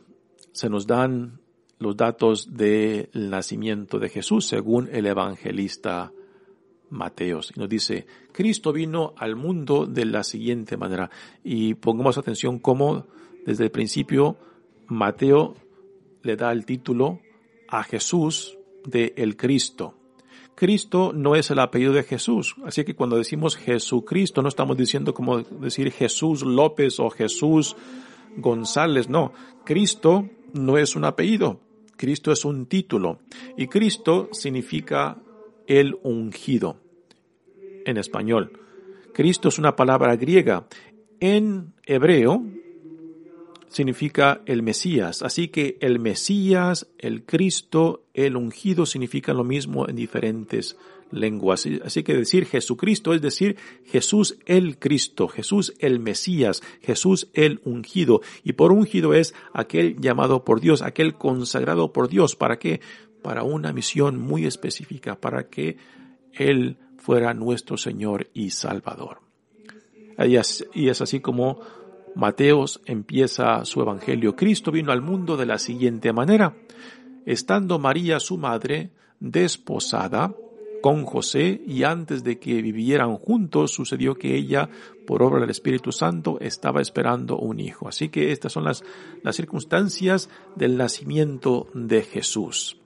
se 0.51 0.69
nos 0.69 0.87
dan 0.87 1.39
los 1.79 1.97
datos 1.97 2.55
del 2.55 3.09
nacimiento 3.13 3.99
de 3.99 4.09
Jesús 4.09 4.47
según 4.47 4.89
el 4.91 5.05
evangelista 5.05 6.11
Mateos. 6.89 7.51
Y 7.55 7.59
nos 7.59 7.69
dice, 7.69 8.05
Cristo 8.31 8.71
vino 8.73 9.13
al 9.17 9.35
mundo 9.35 9.85
de 9.85 10.05
la 10.05 10.23
siguiente 10.23 10.77
manera. 10.77 11.09
Y 11.43 11.75
pongamos 11.75 12.17
atención 12.17 12.59
cómo 12.59 13.07
desde 13.45 13.65
el 13.65 13.71
principio 13.71 14.37
Mateo 14.87 15.55
le 16.23 16.35
da 16.35 16.51
el 16.51 16.65
título 16.65 17.19
a 17.67 17.83
Jesús 17.83 18.57
de 18.85 19.13
el 19.17 19.37
Cristo. 19.37 19.95
Cristo 20.55 21.11
no 21.13 21.35
es 21.35 21.51
el 21.51 21.59
apellido 21.59 21.93
de 21.93 22.03
Jesús. 22.03 22.55
Así 22.63 22.85
que 22.85 22.95
cuando 22.95 23.17
decimos 23.17 23.57
Jesucristo 23.57 24.41
no 24.41 24.47
estamos 24.47 24.77
diciendo 24.77 25.13
como 25.13 25.41
decir 25.41 25.91
Jesús 25.91 26.43
López 26.43 26.99
o 26.99 27.09
Jesús 27.09 27.75
González. 28.37 29.09
No, 29.09 29.33
Cristo 29.65 30.29
no 30.53 30.77
es 30.77 30.95
un 30.95 31.05
apellido. 31.05 31.59
Cristo 31.97 32.31
es 32.31 32.45
un 32.45 32.65
título. 32.65 33.19
Y 33.57 33.67
Cristo 33.67 34.29
significa 34.31 35.17
el 35.67 35.97
ungido 36.03 36.77
en 37.85 37.97
español. 37.97 38.59
Cristo 39.13 39.49
es 39.49 39.59
una 39.59 39.75
palabra 39.75 40.15
griega. 40.15 40.67
En 41.19 41.73
hebreo 41.85 42.43
significa 43.69 44.41
el 44.45 44.63
Mesías. 44.63 45.21
Así 45.21 45.49
que 45.49 45.77
el 45.81 45.99
Mesías, 45.99 46.87
el 46.97 47.23
Cristo, 47.23 48.05
el 48.13 48.35
ungido 48.35 48.85
significan 48.85 49.37
lo 49.37 49.43
mismo 49.43 49.87
en 49.87 49.95
diferentes 49.95 50.77
lenguas. 51.11 51.67
Así 51.83 52.03
que 52.03 52.15
decir 52.15 52.45
Jesucristo 52.45 53.13
es 53.13 53.21
decir 53.21 53.57
Jesús 53.85 54.37
el 54.45 54.77
Cristo, 54.79 55.27
Jesús 55.27 55.73
el 55.79 55.99
Mesías, 55.99 56.61
Jesús 56.81 57.29
el 57.33 57.61
ungido. 57.63 58.21
Y 58.43 58.53
por 58.53 58.71
ungido 58.71 59.13
es 59.13 59.33
aquel 59.53 59.97
llamado 59.99 60.43
por 60.45 60.61
Dios, 60.61 60.81
aquel 60.81 61.15
consagrado 61.15 61.91
por 61.91 62.07
Dios. 62.07 62.35
¿Para 62.35 62.59
qué? 62.59 62.81
Para 63.25 63.41
una 63.41 63.73
misión 63.73 64.21
muy 64.21 64.45
específica, 64.45 65.19
para 65.19 65.49
que 65.49 65.77
Él 66.31 66.77
fuera 66.99 67.33
nuestro 67.33 67.75
Señor 67.75 68.29
y 68.35 68.51
Salvador. 68.51 69.21
Y 70.23 70.35
es, 70.35 71.01
así 71.01 71.21
como 71.21 71.59
Mateos 72.13 72.81
empieza 72.85 73.65
su 73.65 73.81
evangelio. 73.81 74.35
Cristo 74.35 74.71
vino 74.71 74.91
al 74.91 75.01
mundo 75.01 75.37
de 75.37 75.47
la 75.47 75.57
siguiente 75.57 76.13
manera. 76.13 76.55
Estando 77.25 77.79
María 77.79 78.19
su 78.19 78.37
madre 78.37 78.91
desposada 79.19 80.35
con 80.83 81.03
José 81.03 81.63
y 81.65 81.81
antes 81.81 82.23
de 82.23 82.37
que 82.37 82.61
vivieran 82.61 83.17
juntos 83.17 83.71
sucedió 83.71 84.13
que 84.13 84.35
ella, 84.35 84.69
por 85.07 85.23
obra 85.23 85.39
del 85.39 85.49
Espíritu 85.49 85.91
Santo, 85.91 86.37
estaba 86.41 86.79
esperando 86.79 87.39
un 87.39 87.59
hijo. 87.59 87.87
Así 87.87 88.09
que 88.09 88.31
estas 88.31 88.53
son 88.53 88.65
las, 88.65 88.83
las 89.23 89.35
circunstancias 89.35 90.29
del 90.55 90.77
nacimiento 90.77 91.69
de 91.73 92.03
Jesús 92.03 92.77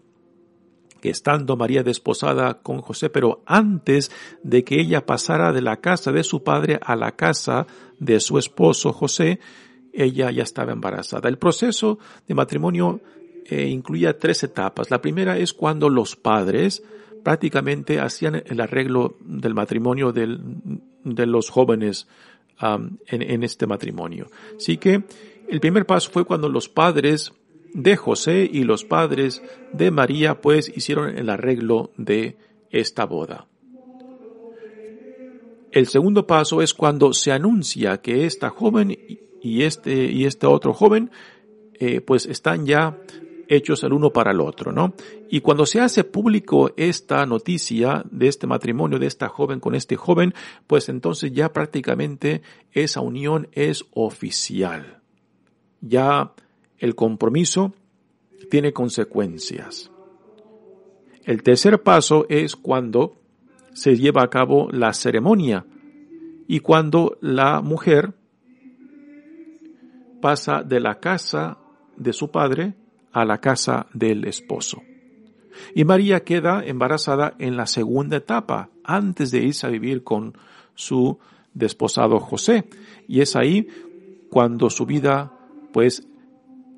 que 1.00 1.10
estando 1.10 1.58
María 1.58 1.84
desposada 1.84 2.62
con 2.62 2.82
José, 2.82 3.10
pero 3.10 3.42
antes 3.46 4.12
de 4.44 4.64
que 4.64 4.80
ella 4.80 5.06
pasara 5.06 5.52
de 5.52 5.62
la 5.62 5.78
casa 5.78 6.12
de 6.12 6.24
su 6.24 6.44
padre 6.44 6.80
a 6.82 6.96
la 6.96 7.14
casa 7.14 7.68
de 8.00 8.20
su 8.20 8.38
esposo 8.38 8.94
José, 8.94 9.40
ella 9.94 10.32
ya 10.32 10.44
estaba 10.44 10.72
embarazada. 10.72 11.30
El 11.30 11.38
proceso 11.38 12.00
de 12.28 12.36
matrimonio 12.36 13.02
eh, 13.46 13.68
incluía 13.68 14.18
tres 14.18 14.44
etapas. 14.44 14.92
La 14.92 15.02
primera 15.02 15.38
es 15.38 15.54
cuando 15.54 15.90
los 15.90 16.16
padres 16.16 16.84
prácticamente 17.24 18.00
hacían 18.00 18.44
el 18.46 18.62
arreglo 18.62 19.18
del 19.20 19.54
matrimonio 19.54 20.14
de 20.14 21.26
los 21.26 21.50
jóvenes 21.50 22.08
en, 22.62 23.00
en 23.08 23.44
este 23.44 23.68
matrimonio. 23.68 24.28
Así 24.56 24.78
que 24.78 25.04
el 25.50 25.60
primer 25.60 25.86
paso 25.86 26.12
fue 26.12 26.26
cuando 26.26 26.48
los 26.48 26.70
padres 26.70 27.34
de 27.74 27.96
José 27.96 28.50
y 28.52 28.64
los 28.64 28.86
padres 28.86 29.42
de 29.74 29.92
María 29.92 30.42
pues 30.42 30.72
hicieron 30.76 31.18
el 31.18 31.30
arreglo 31.30 31.92
de 31.98 32.38
esta 32.70 33.06
boda. 33.06 33.48
El 35.72 35.88
segundo 35.88 36.26
paso 36.26 36.62
es 36.62 36.74
cuando 36.74 37.14
se 37.14 37.32
anuncia 37.32 38.02
que 38.02 38.26
esta 38.26 38.50
joven 38.50 38.98
y 39.42 39.64
este, 39.64 40.06
y 40.06 40.26
este 40.26 40.48
otro 40.48 40.74
joven 40.74 41.12
eh, 41.76 42.02
pues 42.02 42.26
están 42.26 42.66
ya 42.66 42.98
hechos 43.50 43.84
el 43.84 43.94
uno 43.94 44.12
para 44.12 44.32
el 44.32 44.42
otro, 44.42 44.72
¿no? 44.72 44.94
Y 45.30 45.42
cuando 45.42 45.66
se 45.66 45.82
hace 45.82 46.04
público 46.04 46.72
esta 46.78 47.26
noticia 47.26 48.04
de 48.10 48.28
este 48.28 48.48
matrimonio 48.48 49.00
de 49.00 49.08
esta 49.08 49.28
joven 49.28 49.60
con 49.60 49.76
este 49.76 49.96
joven, 49.96 50.34
pues 50.68 50.88
entonces 50.88 51.32
ya 51.32 51.52
prácticamente 51.52 52.42
esa 52.72 53.02
unión 53.02 53.48
es 53.52 53.86
oficial. 53.92 55.02
Ya 55.82 56.34
el 56.80 56.96
compromiso 56.96 57.74
tiene 58.50 58.74
consecuencias. 58.74 59.92
El 61.24 61.44
tercer 61.44 61.84
paso 61.84 62.26
es 62.30 62.56
cuando 62.56 63.22
se 63.74 63.96
lleva 63.96 64.24
a 64.24 64.30
cabo 64.30 64.70
la 64.72 64.94
ceremonia 64.94 65.65
y 66.48 66.60
cuando 66.62 67.18
la 67.22 67.62
mujer 67.62 68.13
pasa 70.22 70.63
de 70.63 70.80
la 70.80 71.00
casa 71.00 71.58
de 71.96 72.13
su 72.13 72.32
padre 72.32 72.74
a 73.12 73.26
la 73.26 73.39
casa 73.39 73.88
del 73.94 74.26
esposo. 74.26 74.82
Y 75.76 75.84
María 75.84 76.24
queda 76.24 76.63
embarazada 76.65 77.36
en 77.39 77.58
la 77.58 77.68
segunda 77.68 78.18
etapa, 78.18 78.70
antes 78.84 79.32
de 79.32 79.39
irse 79.39 79.68
a 79.68 79.70
vivir 79.70 80.04
con 80.04 80.34
su 80.74 81.20
desposado 81.54 82.20
José. 82.20 82.70
Y 83.08 83.22
es 83.22 83.36
ahí 83.36 83.68
cuando 84.30 84.70
su 84.70 84.86
vida 84.86 85.34
pues 85.74 86.08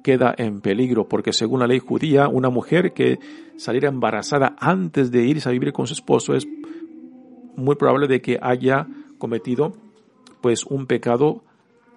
queda 0.03 0.33
en 0.37 0.61
peligro, 0.61 1.07
porque 1.07 1.33
según 1.33 1.59
la 1.59 1.67
ley 1.67 1.79
judía, 1.79 2.27
una 2.27 2.49
mujer 2.49 2.93
que 2.93 3.19
saliera 3.55 3.89
embarazada 3.89 4.55
antes 4.59 5.11
de 5.11 5.23
irse 5.23 5.49
a 5.49 5.51
vivir 5.51 5.73
con 5.73 5.87
su 5.87 5.93
esposo 5.93 6.33
es 6.33 6.47
muy 7.55 7.75
probable 7.75 8.07
de 8.07 8.21
que 8.21 8.39
haya 8.41 8.87
cometido 9.17 9.73
pues 10.41 10.65
un 10.65 10.87
pecado 10.87 11.43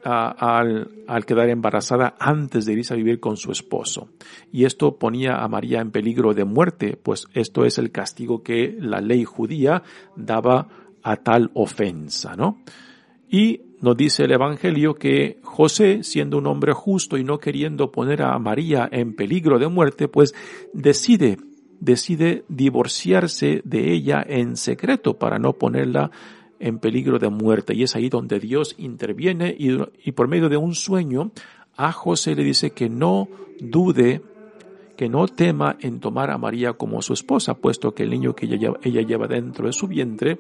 al, 0.05 0.91
al, 1.07 1.25
quedar 1.25 1.49
embarazada 1.49 2.15
antes 2.21 2.67
de 2.67 2.75
irse 2.75 2.93
a 2.93 2.97
vivir 2.97 3.21
con 3.21 3.39
su 3.39 3.51
esposo. 3.51 4.09
Y 4.53 4.67
esto 4.67 4.99
ponía 4.99 5.43
a 5.43 5.49
María 5.49 5.81
en 5.81 5.91
peligro 5.91 6.35
de 6.35 6.45
muerte, 6.45 6.99
pues 7.03 7.27
esto 7.33 7.65
es 7.65 7.79
el 7.79 7.91
castigo 7.91 8.43
que 8.43 8.77
la 8.79 9.01
ley 9.01 9.25
judía 9.25 9.83
daba 10.15 10.69
a 11.03 11.17
tal 11.17 11.51
ofensa, 11.55 12.37
¿no? 12.37 12.59
Y 13.31 13.63
nos 13.85 13.99
dice 13.99 14.25
el 14.25 14.33
Evangelio 14.33 14.95
que 14.95 15.39
José, 15.43 16.03
siendo 16.03 16.39
un 16.39 16.47
hombre 16.47 16.73
justo 16.73 17.19
y 17.19 17.23
no 17.23 17.39
queriendo 17.39 17.93
poner 17.93 18.23
a 18.23 18.39
María 18.39 18.89
en 18.91 19.15
peligro 19.15 19.59
de 19.59 19.69
muerte, 19.69 20.09
pues 20.09 20.35
decide, 20.73 21.37
decide 21.81 22.45
divorciarse 22.49 23.61
de 23.63 23.93
ella 23.93 24.25
en 24.27 24.57
secreto 24.57 25.19
para 25.19 25.39
no 25.39 25.53
ponerla 25.53 26.11
en 26.59 26.79
peligro 26.79 27.19
de 27.19 27.29
muerte. 27.29 27.75
Y 27.75 27.83
es 27.83 27.95
ahí 27.95 28.09
donde 28.09 28.41
Dios 28.41 28.75
interviene 28.79 29.55
y, 29.57 30.13
por 30.13 30.29
medio 30.29 30.49
de 30.49 30.57
un 30.57 30.75
sueño 30.75 31.33
a 31.77 31.93
José 31.93 32.35
le 32.35 32.43
dice 32.43 32.71
que 32.71 32.89
no 32.89 33.29
dude 33.61 34.23
que 34.97 35.11
no 35.11 35.29
tema 35.29 35.77
en 35.81 36.01
tomar 36.01 36.31
a 36.31 36.39
María 36.39 36.73
como 36.73 37.03
su 37.03 37.13
esposa, 37.13 37.53
puesto 37.55 37.95
que 37.95 38.05
el 38.05 38.11
niño 38.11 38.35
que 38.35 38.47
ella 38.47 39.03
lleva 39.03 39.27
dentro 39.27 39.67
de 39.67 39.75
su 39.75 39.89
vientre 39.89 40.39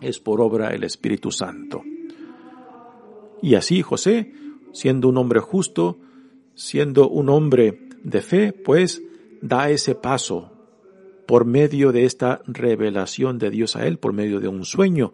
es 0.00 0.18
por 0.18 0.40
obra 0.40 0.70
del 0.70 0.82
Espíritu 0.82 1.30
Santo. 1.30 1.82
Y 3.46 3.54
así 3.54 3.80
José, 3.80 4.32
siendo 4.72 5.08
un 5.08 5.18
hombre 5.18 5.38
justo, 5.38 6.00
siendo 6.56 7.08
un 7.08 7.28
hombre 7.28 7.78
de 8.02 8.20
fe, 8.20 8.52
pues 8.52 9.04
da 9.40 9.70
ese 9.70 9.94
paso 9.94 10.50
por 11.28 11.44
medio 11.44 11.92
de 11.92 12.06
esta 12.06 12.42
revelación 12.48 13.38
de 13.38 13.50
Dios 13.50 13.76
a 13.76 13.86
él, 13.86 13.98
por 13.98 14.12
medio 14.12 14.40
de 14.40 14.48
un 14.48 14.64
sueño. 14.64 15.12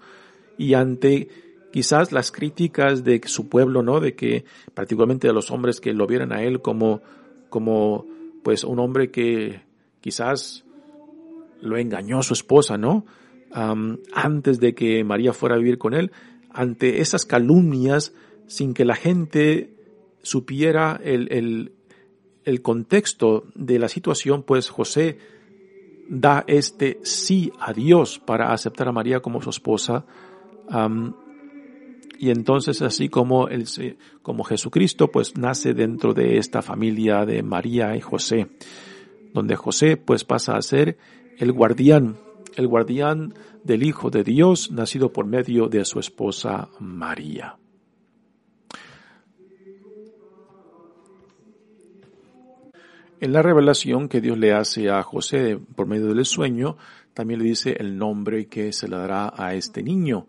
Y 0.57 0.73
ante 0.73 1.29
quizás 1.75 2.11
las 2.11 2.33
críticas 2.33 3.05
de 3.05 3.21
su 3.27 3.51
pueblo, 3.51 3.83
¿no? 3.83 4.01
De 4.01 4.15
que 4.15 4.47
particularmente 4.73 5.27
de 5.27 5.35
los 5.35 5.51
hombres 5.51 5.79
que 5.79 5.93
lo 5.93 6.07
vieran 6.07 6.33
a 6.33 6.43
él 6.43 6.63
como, 6.63 7.03
como, 7.51 8.07
pues 8.43 8.65
un 8.65 8.79
hombre 8.79 9.11
que 9.11 9.61
quizás 10.01 10.65
lo 11.61 11.77
engañó 11.77 12.21
a 12.21 12.23
su 12.23 12.33
esposa, 12.33 12.79
¿no? 12.79 13.05
antes 14.15 14.61
de 14.61 14.75
que 14.75 15.05
María 15.05 15.35
fuera 15.35 15.57
a 15.57 15.59
vivir 15.59 15.77
con 15.77 15.93
él, 15.93 16.11
ante 16.55 17.01
esas 17.01 17.25
calumnias 17.25 18.13
sin 18.47 18.75
que 18.75 18.85
la 18.85 18.95
gente 18.95 19.75
supiera 20.23 21.01
el, 21.03 21.73
el, 22.45 22.63
contexto 22.63 23.45
de 23.55 23.79
la 23.79 23.89
situación, 23.89 24.43
pues 24.43 24.69
José 24.69 25.19
da 26.09 26.45
este 26.47 27.01
sí 27.03 27.53
a 27.59 27.73
Dios 27.73 28.19
para 28.19 28.53
aceptar 28.53 28.89
a 28.89 28.93
María 28.93 29.21
como 29.21 29.41
su 29.43 29.51
esposa. 29.51 30.05
y 32.19 32.31
entonces 32.31 32.83
así 32.83 33.09
como, 33.09 33.49
el, 33.49 33.67
como 34.23 34.45
Jesucristo 34.45 35.11
pues 35.11 35.37
nace 35.37 35.75
dentro 35.75 36.15
de 36.15 36.39
esta 36.39 36.63
familia 36.63 37.25
de 37.25 37.43
María 37.43 37.97
y 37.97 38.01
José, 38.01 38.49
donde 39.33 39.57
José 39.57 39.97
pues 39.97 40.25
pasa 40.25 40.57
a 40.57 40.63
ser 40.63 40.99
el 41.39 41.53
guardián, 41.53 42.19
el 42.57 42.67
guardián 42.67 43.35
del 43.65 43.83
Hijo 43.83 44.11
de 44.11 44.25
Dios, 44.25 44.71
nacido 44.71 45.13
por 45.13 45.27
medio 45.27 45.69
de 45.69 45.85
su 45.85 45.99
esposa 45.99 46.69
María. 46.81 47.57
En 53.21 53.33
la 53.33 53.41
revelación 53.41 54.09
que 54.09 54.21
Dios 54.21 54.37
le 54.37 54.53
hace 54.53 54.91
a 54.91 55.01
José 55.05 55.57
por 55.77 55.87
medio 55.87 56.13
del 56.13 56.25
sueño, 56.25 56.77
también 57.15 57.39
le 57.39 57.47
dice 57.47 57.77
el 57.79 57.97
nombre 57.97 58.47
que 58.47 58.73
se 58.73 58.89
le 58.89 58.97
dará 58.97 59.33
a 59.37 59.55
este 59.55 59.83
niño, 59.83 60.27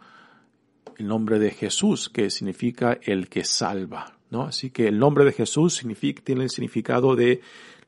el 0.97 1.07
nombre 1.07 1.39
de 1.39 1.49
Jesús, 1.49 2.09
que 2.09 2.29
significa 2.29 2.99
el 3.01 3.29
que 3.29 3.45
salva, 3.45 4.19
¿no? 4.29 4.43
Así 4.43 4.69
que 4.69 4.87
el 4.87 4.99
nombre 4.99 5.25
de 5.25 5.31
Jesús 5.31 5.83
tiene 6.23 6.43
el 6.43 6.49
significado 6.51 7.15
de 7.15 7.41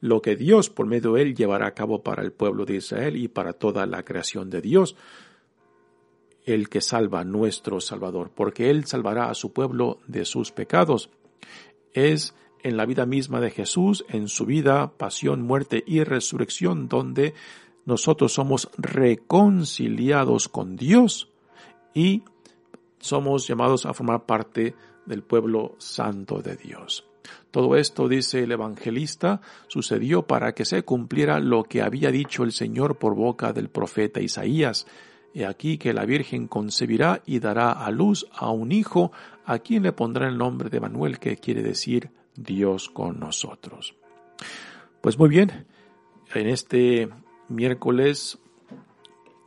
lo 0.05 0.21
que 0.21 0.35
Dios 0.35 0.69
por 0.69 0.85
medio 0.85 1.13
de 1.13 1.23
él 1.23 1.35
llevará 1.35 1.67
a 1.67 1.73
cabo 1.73 2.03
para 2.03 2.21
el 2.21 2.31
pueblo 2.31 2.65
de 2.65 2.75
Israel 2.75 3.17
y 3.17 3.27
para 3.27 3.53
toda 3.53 3.85
la 3.85 4.03
creación 4.03 4.49
de 4.49 4.61
Dios 4.61 4.95
el 6.45 6.69
que 6.69 6.79
salva 6.79 7.23
nuestro 7.23 7.81
Salvador, 7.81 8.31
porque 8.33 8.69
Él 8.69 8.85
salvará 8.85 9.31
a 9.31 9.33
su 9.33 9.51
pueblo 9.51 9.97
de 10.05 10.25
sus 10.25 10.51
pecados. 10.51 11.09
Es 11.93 12.35
en 12.61 12.77
la 12.77 12.85
vida 12.85 13.07
misma 13.07 13.41
de 13.41 13.49
Jesús, 13.49 14.05
en 14.09 14.27
su 14.27 14.45
vida, 14.45 14.91
pasión, 14.95 15.41
muerte 15.41 15.83
y 15.87 16.03
resurrección, 16.03 16.87
donde 16.87 17.33
nosotros 17.85 18.33
somos 18.33 18.69
reconciliados 18.77 20.49
con 20.49 20.75
Dios 20.75 21.31
y 21.95 22.23
somos 22.99 23.47
llamados 23.47 23.87
a 23.87 23.93
formar 23.93 24.27
parte 24.27 24.75
del 25.07 25.23
pueblo 25.23 25.75
santo 25.79 26.43
de 26.43 26.55
Dios. 26.57 27.05
Todo 27.51 27.75
esto, 27.75 28.07
dice 28.07 28.43
el 28.43 28.51
evangelista, 28.51 29.41
sucedió 29.67 30.23
para 30.23 30.53
que 30.53 30.65
se 30.65 30.83
cumpliera 30.83 31.39
lo 31.39 31.63
que 31.63 31.81
había 31.81 32.11
dicho 32.11 32.43
el 32.43 32.51
Señor 32.51 32.97
por 32.97 33.15
boca 33.15 33.53
del 33.53 33.69
profeta 33.69 34.19
Isaías. 34.19 34.87
He 35.33 35.45
aquí 35.45 35.77
que 35.77 35.93
la 35.93 36.05
Virgen 36.05 36.47
concebirá 36.47 37.21
y 37.25 37.39
dará 37.39 37.71
a 37.71 37.91
luz 37.91 38.25
a 38.31 38.49
un 38.51 38.71
hijo, 38.71 39.11
a 39.45 39.59
quien 39.59 39.83
le 39.83 39.91
pondrá 39.91 40.27
el 40.27 40.37
nombre 40.37 40.69
de 40.69 40.79
Manuel, 40.79 41.19
que 41.19 41.37
quiere 41.37 41.61
decir 41.61 42.09
Dios 42.35 42.89
con 42.89 43.19
nosotros. 43.19 43.95
Pues 45.01 45.19
muy 45.19 45.29
bien, 45.29 45.65
en 46.33 46.47
este 46.47 47.09
miércoles 47.47 48.39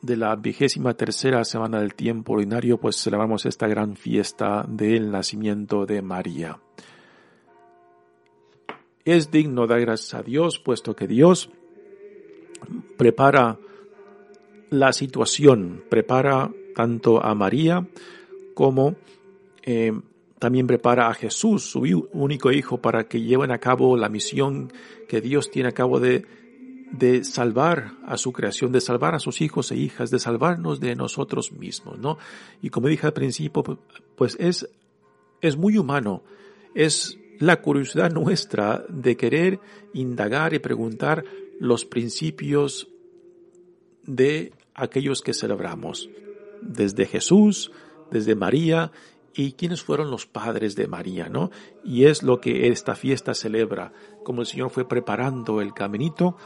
de 0.00 0.16
la 0.16 0.36
vigésima 0.36 0.94
tercera 0.94 1.44
semana 1.44 1.80
del 1.80 1.94
tiempo 1.94 2.34
ordinario, 2.34 2.78
pues 2.78 2.96
celebramos 2.96 3.46
esta 3.46 3.66
gran 3.66 3.96
fiesta 3.96 4.64
del 4.68 5.10
nacimiento 5.10 5.86
de 5.86 6.02
María. 6.02 6.58
Es 9.08 9.30
digno 9.30 9.66
dar 9.66 9.80
gracias 9.80 10.12
a 10.12 10.22
Dios, 10.22 10.58
puesto 10.58 10.94
que 10.94 11.06
Dios 11.06 11.48
prepara 12.98 13.58
la 14.68 14.92
situación, 14.92 15.82
prepara 15.88 16.52
tanto 16.74 17.24
a 17.24 17.34
María 17.34 17.88
como 18.52 18.96
eh, 19.62 19.98
también 20.38 20.66
prepara 20.66 21.08
a 21.08 21.14
Jesús, 21.14 21.70
su 21.70 22.08
único 22.12 22.52
hijo, 22.52 22.82
para 22.82 23.08
que 23.08 23.22
lleven 23.22 23.50
a 23.50 23.56
cabo 23.56 23.96
la 23.96 24.10
misión 24.10 24.70
que 25.08 25.22
Dios 25.22 25.50
tiene 25.50 25.70
a 25.70 25.72
cabo 25.72 26.00
de, 26.00 26.26
de 26.92 27.24
salvar 27.24 27.92
a 28.04 28.18
su 28.18 28.32
creación, 28.32 28.72
de 28.72 28.82
salvar 28.82 29.14
a 29.14 29.20
sus 29.20 29.40
hijos 29.40 29.72
e 29.72 29.76
hijas, 29.76 30.10
de 30.10 30.18
salvarnos 30.18 30.80
de 30.80 30.94
nosotros 30.94 31.52
mismos, 31.52 31.98
¿no? 31.98 32.18
Y 32.60 32.68
como 32.68 32.88
dije 32.88 33.06
al 33.06 33.14
principio, 33.14 33.62
pues 34.16 34.36
es, 34.38 34.68
es 35.40 35.56
muy 35.56 35.78
humano, 35.78 36.22
es 36.74 37.18
la 37.38 37.60
curiosidad 37.60 38.10
nuestra 38.10 38.84
de 38.88 39.16
querer 39.16 39.60
indagar 39.94 40.54
y 40.54 40.58
preguntar 40.58 41.24
los 41.60 41.84
principios 41.84 42.88
de 44.04 44.52
aquellos 44.74 45.22
que 45.22 45.34
celebramos, 45.34 46.08
desde 46.62 47.06
Jesús, 47.06 47.70
desde 48.10 48.34
María 48.34 48.90
y 49.34 49.52
quiénes 49.52 49.82
fueron 49.82 50.10
los 50.10 50.26
padres 50.26 50.74
de 50.74 50.88
María, 50.88 51.28
¿no? 51.28 51.50
Y 51.84 52.06
es 52.06 52.22
lo 52.22 52.40
que 52.40 52.68
esta 52.68 52.94
fiesta 52.94 53.34
celebra, 53.34 53.92
como 54.24 54.40
el 54.40 54.46
Señor 54.46 54.70
fue 54.70 54.88
preparando 54.88 55.60
el 55.60 55.74
caminito 55.74 56.36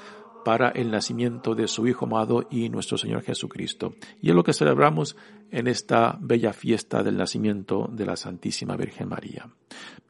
para 0.44 0.70
el 0.70 0.90
nacimiento 0.90 1.54
de 1.54 1.68
su 1.68 1.86
Hijo 1.86 2.06
amado 2.06 2.46
y 2.50 2.68
nuestro 2.68 2.98
Señor 2.98 3.22
Jesucristo. 3.22 3.94
Y 4.20 4.30
es 4.30 4.34
lo 4.34 4.44
que 4.44 4.52
celebramos 4.52 5.16
en 5.50 5.68
esta 5.68 6.18
bella 6.20 6.52
fiesta 6.52 7.02
del 7.02 7.16
nacimiento 7.16 7.88
de 7.92 8.06
la 8.06 8.16
Santísima 8.16 8.76
Virgen 8.76 9.08
María. 9.08 9.48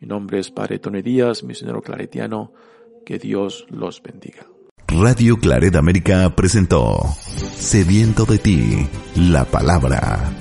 Mi 0.00 0.08
nombre 0.08 0.38
es 0.38 0.50
Padre 0.50 0.78
Tony 0.78 1.02
Díaz, 1.02 1.42
misionero 1.42 1.82
claretiano. 1.82 2.52
Que 3.04 3.18
Dios 3.18 3.66
los 3.68 4.00
bendiga. 4.00 4.46
Radio 4.88 5.38
Claret 5.38 5.74
América 5.74 6.36
presentó 6.36 7.00
Sediento 7.56 8.26
de 8.26 8.38
ti, 8.38 8.86
la 9.16 9.44
palabra. 9.44 10.32